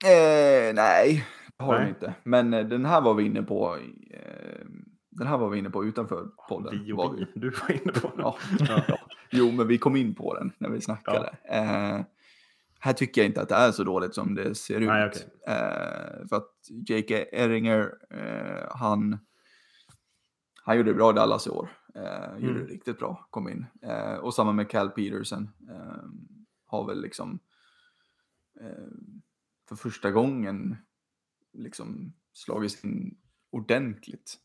[0.04, 1.26] Eh, nej,
[1.58, 1.88] det har de Nej.
[1.88, 2.14] inte.
[2.24, 3.76] Men eh, den här var vi inne på.
[4.10, 4.66] Eh,
[5.18, 6.84] den här var vi inne på utanför podden.
[6.84, 7.26] Vi var och vi.
[7.34, 8.22] Du var inne på det.
[8.22, 8.36] Ja.
[8.88, 8.98] ja.
[9.30, 11.36] Jo, men vi kom in på den när vi snackade.
[11.44, 12.00] Eh,
[12.78, 14.86] här tycker jag inte att det är så dåligt som det ser ut.
[14.88, 15.22] Nej, okej.
[15.46, 16.50] eh, för att
[16.88, 19.18] Jake Eringer, eh, han,
[20.64, 21.68] han gjorde det bra i Dallas i år.
[21.94, 22.66] Eh, gjorde Mm.
[22.66, 23.66] det riktigt bra, kom in.
[23.82, 25.50] Eh, och samma med Cal Peterson.
[25.70, 26.04] Eh,
[26.66, 27.38] har väl liksom
[29.68, 30.76] för första gången
[31.52, 33.16] liksom slagits in
[33.50, 34.38] ordentligt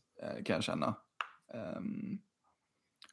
[0.44, 0.96] kan jag känna.
[1.54, 2.18] Ehm,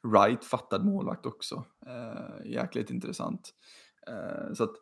[0.02, 1.64] Wright fattad målvakt också.
[1.86, 3.54] Eh, jäkligt intressant.
[4.06, 4.74] Eh, så att,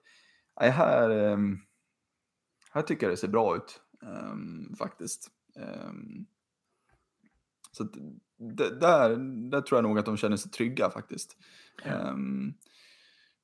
[0.57, 1.59] här, ehm,
[2.70, 5.31] här tycker jag det ser bra ut ehm, faktiskt.
[7.72, 7.93] Så att,
[8.81, 9.16] där,
[9.51, 11.37] där tror jag nog att de känner sig trygga faktiskt.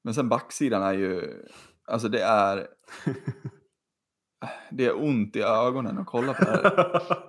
[0.03, 1.43] Men sen backsidan är ju,
[1.85, 2.69] alltså det är,
[4.71, 6.61] det är ont i ögonen att kolla på här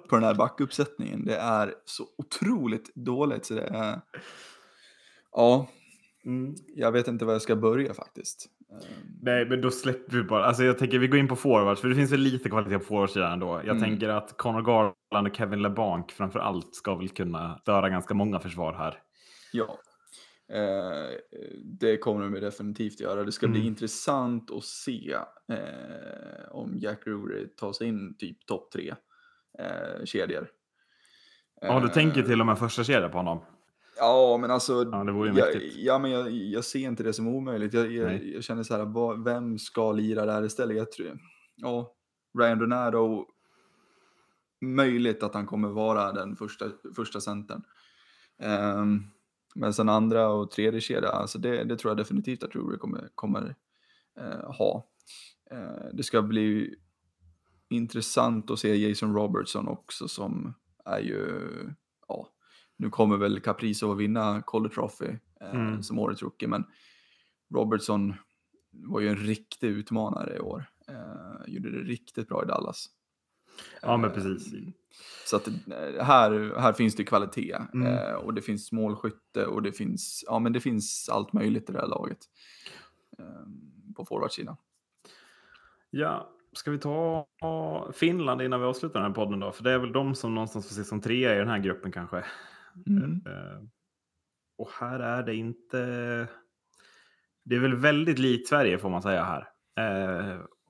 [0.10, 1.26] på den här backuppsättningen.
[1.26, 4.02] Det är så otroligt dåligt så det är...
[5.32, 5.68] Ja,
[6.26, 6.56] Mm.
[6.76, 8.46] jag vet inte var jag ska börja faktiskt.
[8.72, 8.78] Ehm,
[9.22, 10.46] Nej, men då släpper vi bara.
[10.46, 13.32] Alltså, jag tänker vi går in på forwards, för det finns lite kvalitet på forwardsidan
[13.34, 13.48] ändå.
[13.48, 13.82] Jag Mm.
[13.84, 18.40] tänker att Conor Garland och Kevin LeBlanc framför allt ska väl kunna störa ganska många
[18.40, 19.00] försvar här.
[19.54, 19.78] Ja,
[20.50, 21.18] eh,
[21.64, 23.24] det kommer de definitivt göra.
[23.24, 23.68] Det ska bli Mm.
[23.68, 25.16] intressant att se
[25.52, 28.96] eh, om Jack Drury tar sig in typ topp tre
[29.60, 30.48] eh, kedjor.
[31.62, 33.40] Ja, du Eh, tänker till och med första kedja på honom.
[33.98, 34.74] Ja, men alltså.
[34.92, 37.74] Ja, det vore ju jag, ja, men jag, jag ser inte det som omöjligt.
[37.74, 40.78] Jag, jag, jag känner så här, vad, vem ska lira där istället?
[40.78, 41.20] Jag tror,
[41.56, 41.94] ja,
[42.40, 43.26] Ryan Donato,
[44.62, 46.66] möjligt att han kommer vara den första,
[46.96, 47.64] första centern.
[48.40, 49.04] Ehm,
[49.56, 53.10] men sen andra och tredje kedja, alltså det, det tror jag definitivt att Drury kommer,
[53.16, 53.56] kommer
[54.20, 54.88] eh, ha.
[55.52, 56.76] Eh, det ska bli
[57.70, 60.54] intressant att se Jason Robertson också som
[60.86, 61.42] är ju,
[62.08, 62.30] ja,
[62.78, 65.06] nu kommer väl Caprizo att vinna Calder Trophy
[65.42, 65.84] eh, Mm.
[65.84, 66.64] som årets rookie, men
[67.54, 68.14] Robertson
[68.72, 70.66] var ju en riktig utmanare i år.
[70.88, 72.90] Eh, gjorde det riktigt bra i Dallas.
[73.82, 74.54] Ja, men precis.
[75.26, 77.88] Så att eh, här, här finns det kvalitet Mm.
[77.88, 81.74] eh, och det finns målskytte och det finns, ja men det finns allt möjligt i
[81.74, 82.20] det här laget.
[83.20, 83.46] Eh,
[83.96, 84.56] på forwardsidan.
[85.90, 87.28] Ja, ska vi ta
[87.94, 89.52] Finland innan vi avslutar den här podden då?
[89.52, 91.92] För det är väl de som någonstans får se som trea i den här gruppen
[91.92, 92.26] kanske.
[92.88, 93.22] Mm.
[93.26, 93.62] Eh,
[94.58, 95.78] Och här är det inte...
[97.44, 99.48] Det är väl väldigt likt Sverige får man säga här.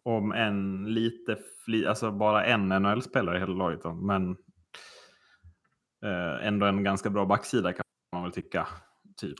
[0.06, 3.84] Om en lite, fli, alltså bara en NHL-spelare i hela laget.
[3.84, 3.93] Då.
[3.93, 4.32] Men
[6.06, 8.68] eh, ändå en ganska bra backsida kan man väl tycka.
[9.18, 9.39] Typ.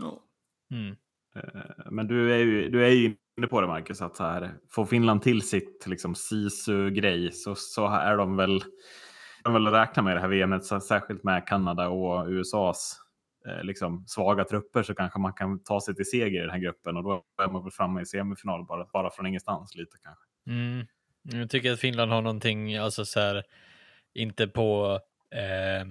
[0.72, 0.96] Mm.
[1.36, 4.54] Eh, Men du är, ju, du är ju inne på det Marcus, att så här,
[4.72, 8.64] får Finland till sitt liksom, sisu-grej så, så är de väl,
[9.44, 13.00] de väl räkna med det här VMet, så särskilt med Kanada och USAs
[13.48, 16.60] eh, liksom, svaga trupper så kanske man kan ta sig till seger i den här
[16.60, 20.25] gruppen och då är man väl framme i semifinal bara, bara från ingenstans lite kanske.
[20.48, 20.88] Mm.
[21.24, 23.44] Jag tycker att Finland har någonting, alltså så här,
[24.14, 25.00] inte på
[25.32, 25.86] eh,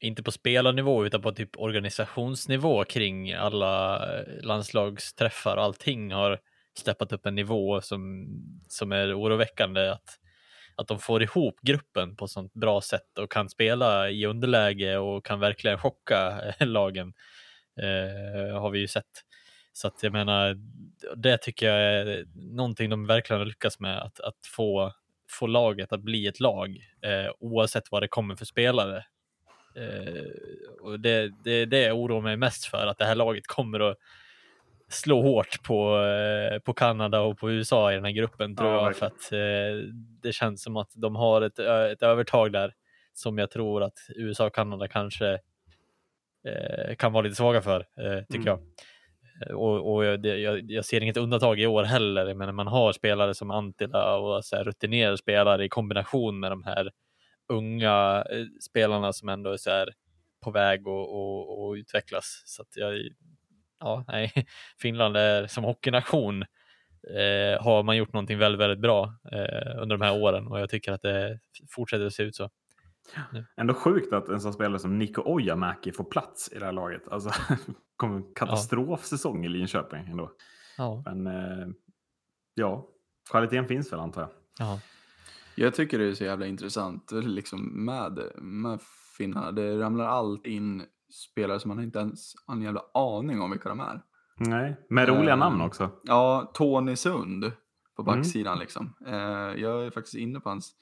[0.00, 5.56] inte på spelarnivå utan på typ organisationsnivå kring alla eh, landslagsträffar.
[5.56, 6.38] Allting har
[6.78, 8.26] steppat upp en nivå som,
[8.68, 10.18] som är oroväckande att,
[10.76, 15.24] att de får ihop gruppen på sånt bra sätt och kan spela i underläge och
[15.24, 17.14] kan verkligen chocka eh, lagen.
[17.82, 19.22] Eh, har vi ju sett.
[19.76, 20.56] Så att jag menar,
[21.16, 24.92] det tycker jag är någonting de verkligen har lyckats med, att, att få,
[25.30, 29.04] få laget att bli ett lag eh, oavsett vad det kommer för spelare.
[29.76, 30.24] Eh,
[30.80, 33.96] och det, det, det jag oroar mig mest för, att det här laget kommer att
[34.88, 38.84] slå hårt på, eh, på Kanada och på USA i den här gruppen tror Ja,
[38.86, 38.96] jag.
[38.96, 39.88] För att eh,
[40.22, 41.58] det känns som att de har ett,
[41.92, 42.74] ett övertag där
[43.12, 45.38] som jag tror att USA och Kanada kanske
[46.46, 48.46] eh, kan vara lite svaga för, eh, tycker Mm.
[48.46, 48.60] jag.
[49.40, 52.34] Eh, och, och jag, jag, jag ser inget undantag i år heller.
[52.34, 56.52] men när man har spelare som Antila och så här rutinerade spelare i kombination med
[56.52, 56.90] de här
[57.48, 59.94] unga eh, spelarna som ändå är så här
[60.44, 62.42] på väg att och, och utvecklas.
[62.46, 63.00] Så att jag,
[63.80, 64.32] ja, nej,
[64.80, 66.42] Finland är som hockeynation
[67.10, 70.70] eh, har man gjort någonting väldigt, väldigt bra eh, under de här åren och jag
[70.70, 72.50] tycker att det fortsätter att se ut så.
[73.56, 77.08] Ändå sjukt att en sån spelare som Niko Ojamäki får plats i det här laget.
[77.08, 77.30] Alltså,
[77.96, 80.30] kommer en katastrofsäsong i Linköping ändå.
[80.78, 81.68] Ja, Men eh,
[82.54, 82.88] ja,
[83.30, 84.30] kvaliteten finns väl antar jag.
[84.58, 84.80] ja,
[85.54, 88.80] Jag tycker det är så jävla intressant liksom med, med
[89.18, 89.52] finnarna.
[89.52, 90.82] Det ramlar allt in
[91.12, 94.02] spelare som man inte ens har en jävla aning om vilka de är.
[94.38, 95.90] Nej, med roliga Eh, namn också.
[96.02, 97.52] Ja, Tony Sund
[97.96, 98.14] på Mm.
[98.16, 98.94] backsidan liksom.
[99.06, 99.14] Eh,
[99.62, 100.72] jag är faktiskt inne på hans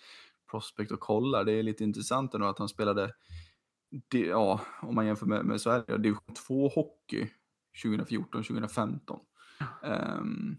[0.51, 1.45] prospect och kollar.
[1.45, 3.13] Det är lite intressant ändå att han spelade,
[4.13, 7.31] ja, om man jämför med, med Sverige, division 2 hockey
[7.85, 9.21] 2014-2015.
[9.83, 10.57] Ehm,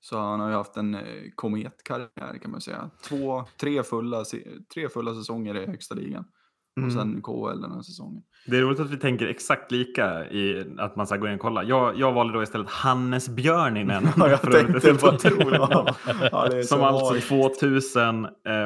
[0.00, 2.90] så han har ju haft en eh, kometkarriär kan man säga.
[3.08, 4.24] Två, tre fulla,
[4.74, 6.24] tre fulla säsonger i högsta ligan.
[6.84, 7.12] Och Mm.
[7.14, 8.22] sen KHL den här säsongen.
[8.46, 11.40] Det är roligt att vi tänker exakt lika i att man ska gå in och
[11.40, 11.62] kolla.
[11.64, 14.08] Jag, jag valde då istället Hannes Björninen.
[14.16, 15.06] Ja, jag tänkte på.
[16.32, 17.62] Ja, det är Som så alltså magiskt.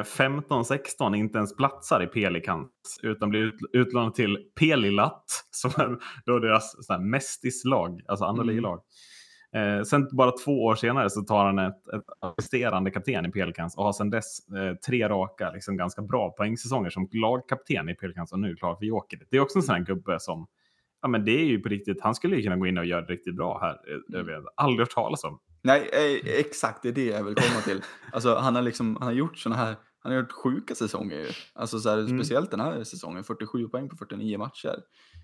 [0.07, 2.69] 2015-16 inte ens platsar i Pelikans
[3.03, 8.55] utan blir ut, utlånad till Pelilat som är då deras mästislag, alltså andra Mm.
[8.55, 8.79] ligalag.
[9.53, 13.77] Eh, sen bara två år senare så tar han ett, ett assisterande kapten i Pelikans
[13.77, 18.31] och har sedan dess eh, tre raka liksom ganska bra poängsäsonger som lagkapten i Pelikans
[18.33, 19.27] och nu klar för Jokerit.
[19.31, 20.47] Det är också en sån här gubbe som,
[21.01, 23.01] ja men det är ju på riktigt, han skulle ju kunna gå in och göra
[23.01, 23.71] det riktigt bra här.
[23.71, 25.39] Eh, Jag vet, aldrig hört talas om.
[25.61, 27.81] Nej, eh, exakt, det är det jag vill komma till.
[28.13, 31.27] Alltså, han har liksom, han har gjort såna här, han har gjort sjuka säsonger ju.
[31.53, 32.19] Alltså så här, Mm.
[32.19, 34.75] speciellt den här säsongen, 47 poäng på 49 matcher.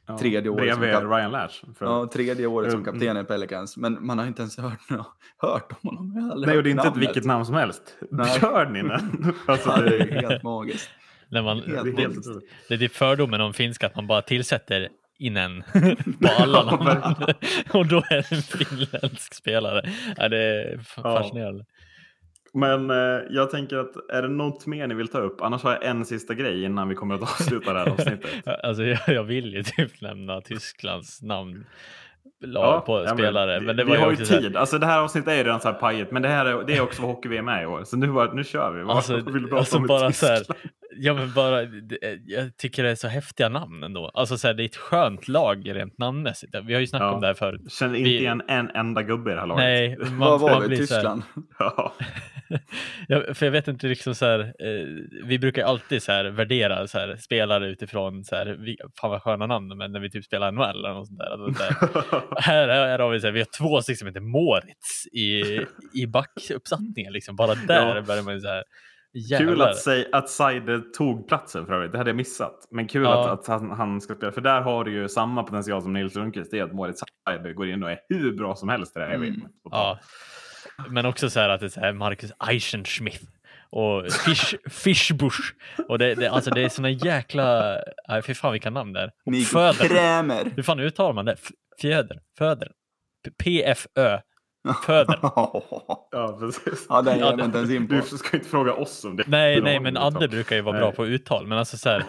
[0.08, 1.54] Ja, Tredje året som kap- Ryan Lash.
[1.78, 1.86] För...
[1.86, 2.94] Ja, tredje året som Mm.
[2.94, 6.34] kapten i Pelicans, men man har inte ens hört, nå- hört om honom.
[6.48, 7.96] Nej, och det är inte ett vilket namn som helst.
[8.12, 8.40] Nej.
[8.40, 9.34] Björninen.
[9.46, 10.90] alltså, Ja, det är helt magiskt.
[11.32, 12.40] När man, Helt det är
[12.70, 14.90] det, det är fördomen om finska att man bara tillsätter
[15.20, 15.64] inen
[16.22, 17.16] på alla namn.
[17.74, 19.90] och då är det en finländsk spelare.
[20.18, 21.32] Ja, det är f- Ja.
[22.54, 25.42] Men eh, jag tänker att är det något mer ni vill ta upp?
[25.42, 28.48] Annars har jag en sista grej innan vi kommer att avsluta det här avsnittet.
[28.64, 31.66] Alltså, jag, jag vill ju typ nämna Tysklands namn
[32.42, 33.60] lag på ja, spelare.
[33.60, 34.56] Men, det vi var ju har ju så här- tid.
[34.58, 36.12] Alltså det här avsnittet är ju redan så här pajigt.
[36.12, 37.84] Men det här är, det är också vad hockey-VM är i år.
[37.84, 38.82] Så nu, bara, nu kör vi.
[38.92, 40.42] Alltså, vill du prata alltså om bara så här?
[41.02, 44.12] Ja men bara, det- jag tycker det är så häftiga namn ändå.
[44.14, 46.56] Alltså så här, det är ett skönt lag rent namnmässigt.
[46.64, 47.14] Vi har ju snackat Ja.
[47.14, 47.62] om det här förut.
[47.72, 49.64] Känner inte vi- igen en enda gubbe i det här laget.
[49.64, 50.68] Nej, man, Vad var man det?
[50.68, 51.24] blir så här- Tyskland?
[51.60, 51.94] Ja.
[53.08, 54.86] Ja, för jag vet inte liksom så här, eh,
[55.26, 59.22] vi brukar alltid så här värdera så här, spelare utifrån så här, vi, fan vad
[59.22, 61.30] sköna namn, men när vi typ spelar NHL eller något sånt där.
[61.32, 64.20] Alltså, så här, här, här har vi så här, vi har två stycken som heter
[64.22, 65.42] Moritz i,
[65.94, 67.36] i backuppsattningen liksom.
[67.36, 68.02] Bara där Ja.
[68.02, 68.64] börjar man ju så här,
[69.14, 69.70] Kul jävlar.
[69.70, 71.92] att, säga, att Seide tog platsen för övrigt.
[71.92, 72.68] Det hade jag missat.
[72.72, 73.24] Men kul Ja.
[73.34, 74.32] att, att han, han ska spela.
[74.32, 76.52] För där har du ju samma potential som Nils Lundqvist.
[76.52, 79.06] Det är att Moritz Seide går in och är hur bra som helst i det
[79.06, 79.42] här Mm.
[79.64, 80.00] Ja.
[80.90, 83.22] Men också så här att det är så här Marcus Eichenschmidt
[83.70, 85.40] och Fish, Fishbush.
[85.88, 87.78] Och det, det, alltså det är såna jäkla,
[88.26, 89.44] fy fan vilka namn det är.
[89.46, 89.88] Föder.
[89.88, 90.52] Krämer.
[90.56, 91.36] Hur fan uttalar man det?
[91.82, 92.20] Fjäder?
[92.38, 92.72] Föder?
[93.44, 94.20] PFÖ?
[94.86, 95.20] Föder?
[96.12, 96.86] Ja, precis.
[96.90, 97.94] ja, den ger inte ens in på.
[97.94, 99.24] Du ska inte fråga oss om det.
[99.28, 100.82] Nej, nej, men Adde brukar ju vara Nej.
[100.82, 101.48] bra på uttal.
[101.48, 102.04] Men alltså så här,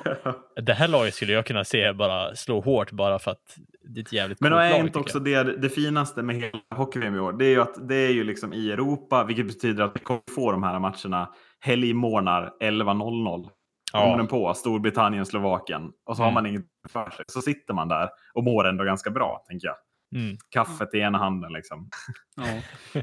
[0.62, 3.56] det här laget skulle jag kunna se bara slå hårt bara för att
[3.94, 7.18] det är ett jävligt Men är inte också det, det finaste med hela hockey-VM i
[7.18, 7.32] år?
[7.32, 10.34] Det är ju att det är ju liksom i Europa, vilket betyder att vi kommer
[10.34, 11.28] få de här matcherna
[11.60, 13.48] helgmorgnar 11.00.
[13.92, 14.26] Ja.
[14.30, 15.92] På Storbritannien, Slovakien.
[16.04, 16.34] Och så har Mm.
[16.34, 17.24] man inget för sig.
[17.28, 19.76] Så sitter man där och mår ändå ganska bra, tänker jag.
[20.20, 20.36] Mm.
[20.48, 21.88] Kaffet i ena handen liksom.
[22.36, 22.44] Ja.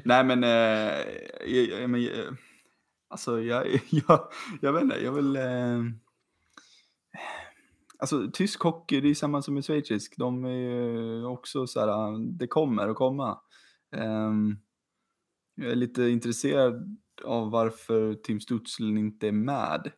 [0.06, 0.50] Nej men, eh,
[1.46, 2.34] jag, jag, men eh,
[3.10, 4.20] alltså jag, jag,
[4.62, 5.36] jag vet inte, jag vill...
[5.36, 5.80] Eh,
[8.00, 10.14] alltså tysk hockey, det är samma som i schweizisk.
[10.18, 13.40] De är ju också så här, det kommer att komma.
[13.96, 14.58] Ehm,
[15.56, 19.92] Jag är lite intresserad av varför Tim Stutzlen inte är med.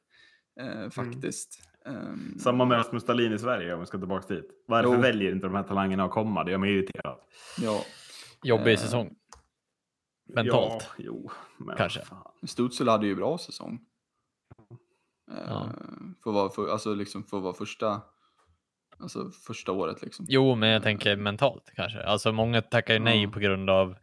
[0.59, 1.59] Eh, faktiskt.
[1.85, 4.45] Ehm, Samma med Rasmus Dahlin i Sverige om vi ska tillbaka dit.
[4.67, 5.01] Varför Jo.
[5.01, 6.43] väljer inte de här talangerna att komma?
[6.43, 7.19] Det gör mig irriterad.
[7.61, 7.81] Ja,
[8.43, 9.15] Jobbig Eh, säsong.
[10.33, 10.83] Mentalt.
[10.97, 12.01] Ja, jo, men Kanske.
[12.05, 12.31] fan.
[12.47, 13.79] Stutzel hade ju bra säsong.
[15.31, 15.69] Eh, Ja.
[16.23, 18.01] För att vara, för, alltså liksom för att vara första,
[18.99, 20.25] alltså första året liksom.
[20.29, 22.03] Jo, men jag tänker mentalt kanske.
[22.03, 23.29] Alltså många tackar ju nej Ja.
[23.29, 23.95] på grund av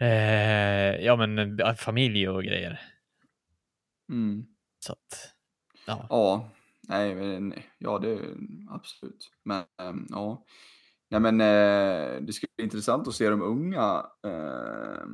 [0.00, 2.80] eh, ja, men eh, familj och grejer.
[4.08, 4.44] Mm.
[4.86, 5.34] Så att,
[5.86, 6.06] ja.
[6.10, 6.50] Ja,
[6.88, 8.36] nej, ja det
[8.70, 9.30] absolut.
[9.42, 10.44] Men ehm, ja,
[11.08, 15.06] nej men eh, det skulle bli intressant att se de unga eh,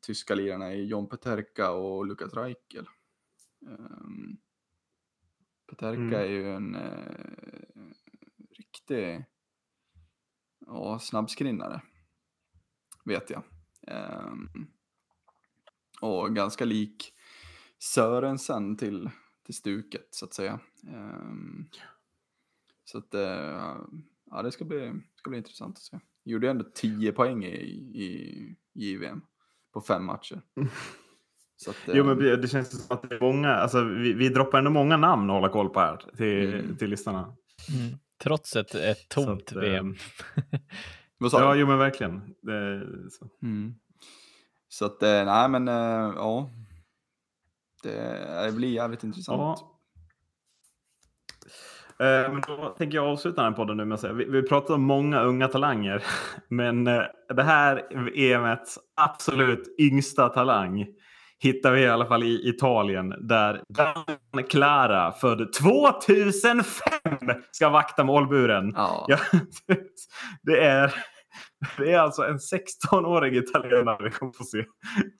[0.00, 2.86] tyska lirarna i John Peterka och Lukas Reichel.
[3.66, 4.38] Um,
[5.70, 6.14] Peterka Mm.
[6.14, 7.92] är ju en eh,
[8.58, 9.24] riktig
[10.66, 11.82] ja, snabbskrinnare,
[13.04, 13.42] vet jag.
[13.86, 14.48] Ehm,
[16.00, 17.13] och ganska lik
[17.84, 19.10] Sörensen till,
[19.46, 20.60] till stuket så att säga.
[20.88, 21.68] Ehm,
[22.84, 23.76] så att eh,
[24.30, 25.98] ja, det ska bli, ska bli intressant att se.
[26.24, 27.48] Gjorde ändå 10 poäng i,
[27.94, 29.20] i JVM
[29.72, 30.42] på fem matcher.
[31.56, 34.28] Så att, Jo, men eh, det känns som att det är många, alltså vi, vi
[34.28, 36.76] droppar ändå många namn att hålla koll på här till, Mm.
[36.76, 37.20] till listorna.
[37.20, 37.96] Mm.
[38.22, 39.94] Trots ett, ett tomt att, eh, VM.
[41.18, 41.60] vad sa Ja, du?
[41.60, 42.34] jo men verkligen.
[42.42, 43.28] Det, så.
[43.42, 43.74] Mm.
[44.68, 46.50] Så att, nej men ja.
[47.84, 49.40] Det, det blir jävligt intressant.
[49.40, 49.70] Ja.
[51.98, 54.42] Eh, Men då tänker jag avsluta den här podden nu med att säga, vi, vi
[54.42, 56.04] pratar om många unga talanger,
[56.48, 57.02] men eh,
[57.34, 57.82] det här
[58.18, 60.86] EMets absolut yngsta talang
[61.38, 66.72] hittar vi i alla fall i Italien där Dan Clara född 2005
[67.50, 68.72] ska vakta målburen.
[68.76, 69.06] Ja.
[69.08, 69.18] Ja,
[70.42, 70.94] det, är,
[71.78, 74.64] det är alltså en 16-årig italienare vi kommer få se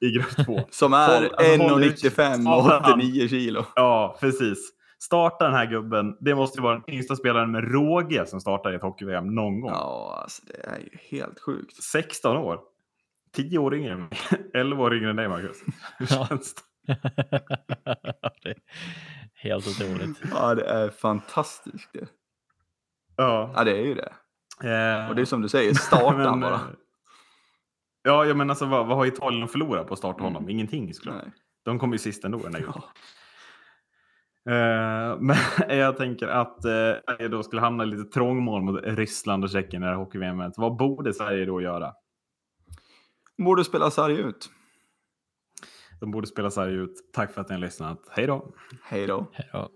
[0.01, 0.61] i grupp två.
[0.71, 2.05] Som är alltså, håll ut.
[2.05, 2.93] 1,95 och Satan.
[2.93, 3.65] 89 kilo.
[3.75, 4.59] Ja, precis.
[4.99, 6.17] Starta den här gubben.
[6.21, 9.61] Det måste ju vara den yngsta spelaren med råge som startar i ett hockey-VM någon
[9.61, 9.71] gång.
[9.71, 11.83] Ja, alltså det är ju helt sjukt.
[11.83, 12.61] 16 år.
[13.35, 14.09] 10 år yngre än mig.
[14.55, 15.57] 11 år yngre än dig, Marcus.
[15.99, 16.63] Hur känns det?
[19.35, 20.21] helt otroligt.
[20.33, 22.07] Ja, det är fantastiskt det.
[23.17, 23.53] Ja.
[23.57, 24.13] Ja, det är ju det.
[24.63, 26.55] Eh, Och det är som du säger, starta men, bara.
[26.55, 26.61] eh,
[28.03, 30.43] Ja, ja, men alltså vad, vad har Italien att förlora på att starta honom?
[30.43, 30.51] Mm.
[30.51, 31.15] Ingenting såklart.
[31.23, 31.33] Nej.
[31.65, 32.83] De kommer ju sist ändå i den här gruppen.
[34.45, 34.53] Ja.
[34.53, 35.37] Eh, men
[35.79, 36.71] jag tänker att eh,
[37.05, 40.19] Sverige då skulle hamna i lite trångmål mot Ryssland och Tjeckien i det här hockey
[40.57, 41.93] Vad borde Sverige då göra?
[43.39, 44.51] Borde spela sarg ut.
[46.01, 46.95] De borde spela Sverige ut.
[47.13, 47.99] Tack för att ni har lyssnat.
[48.11, 48.55] Hej då!
[48.83, 49.27] Hej då.
[49.33, 49.69] Hej då.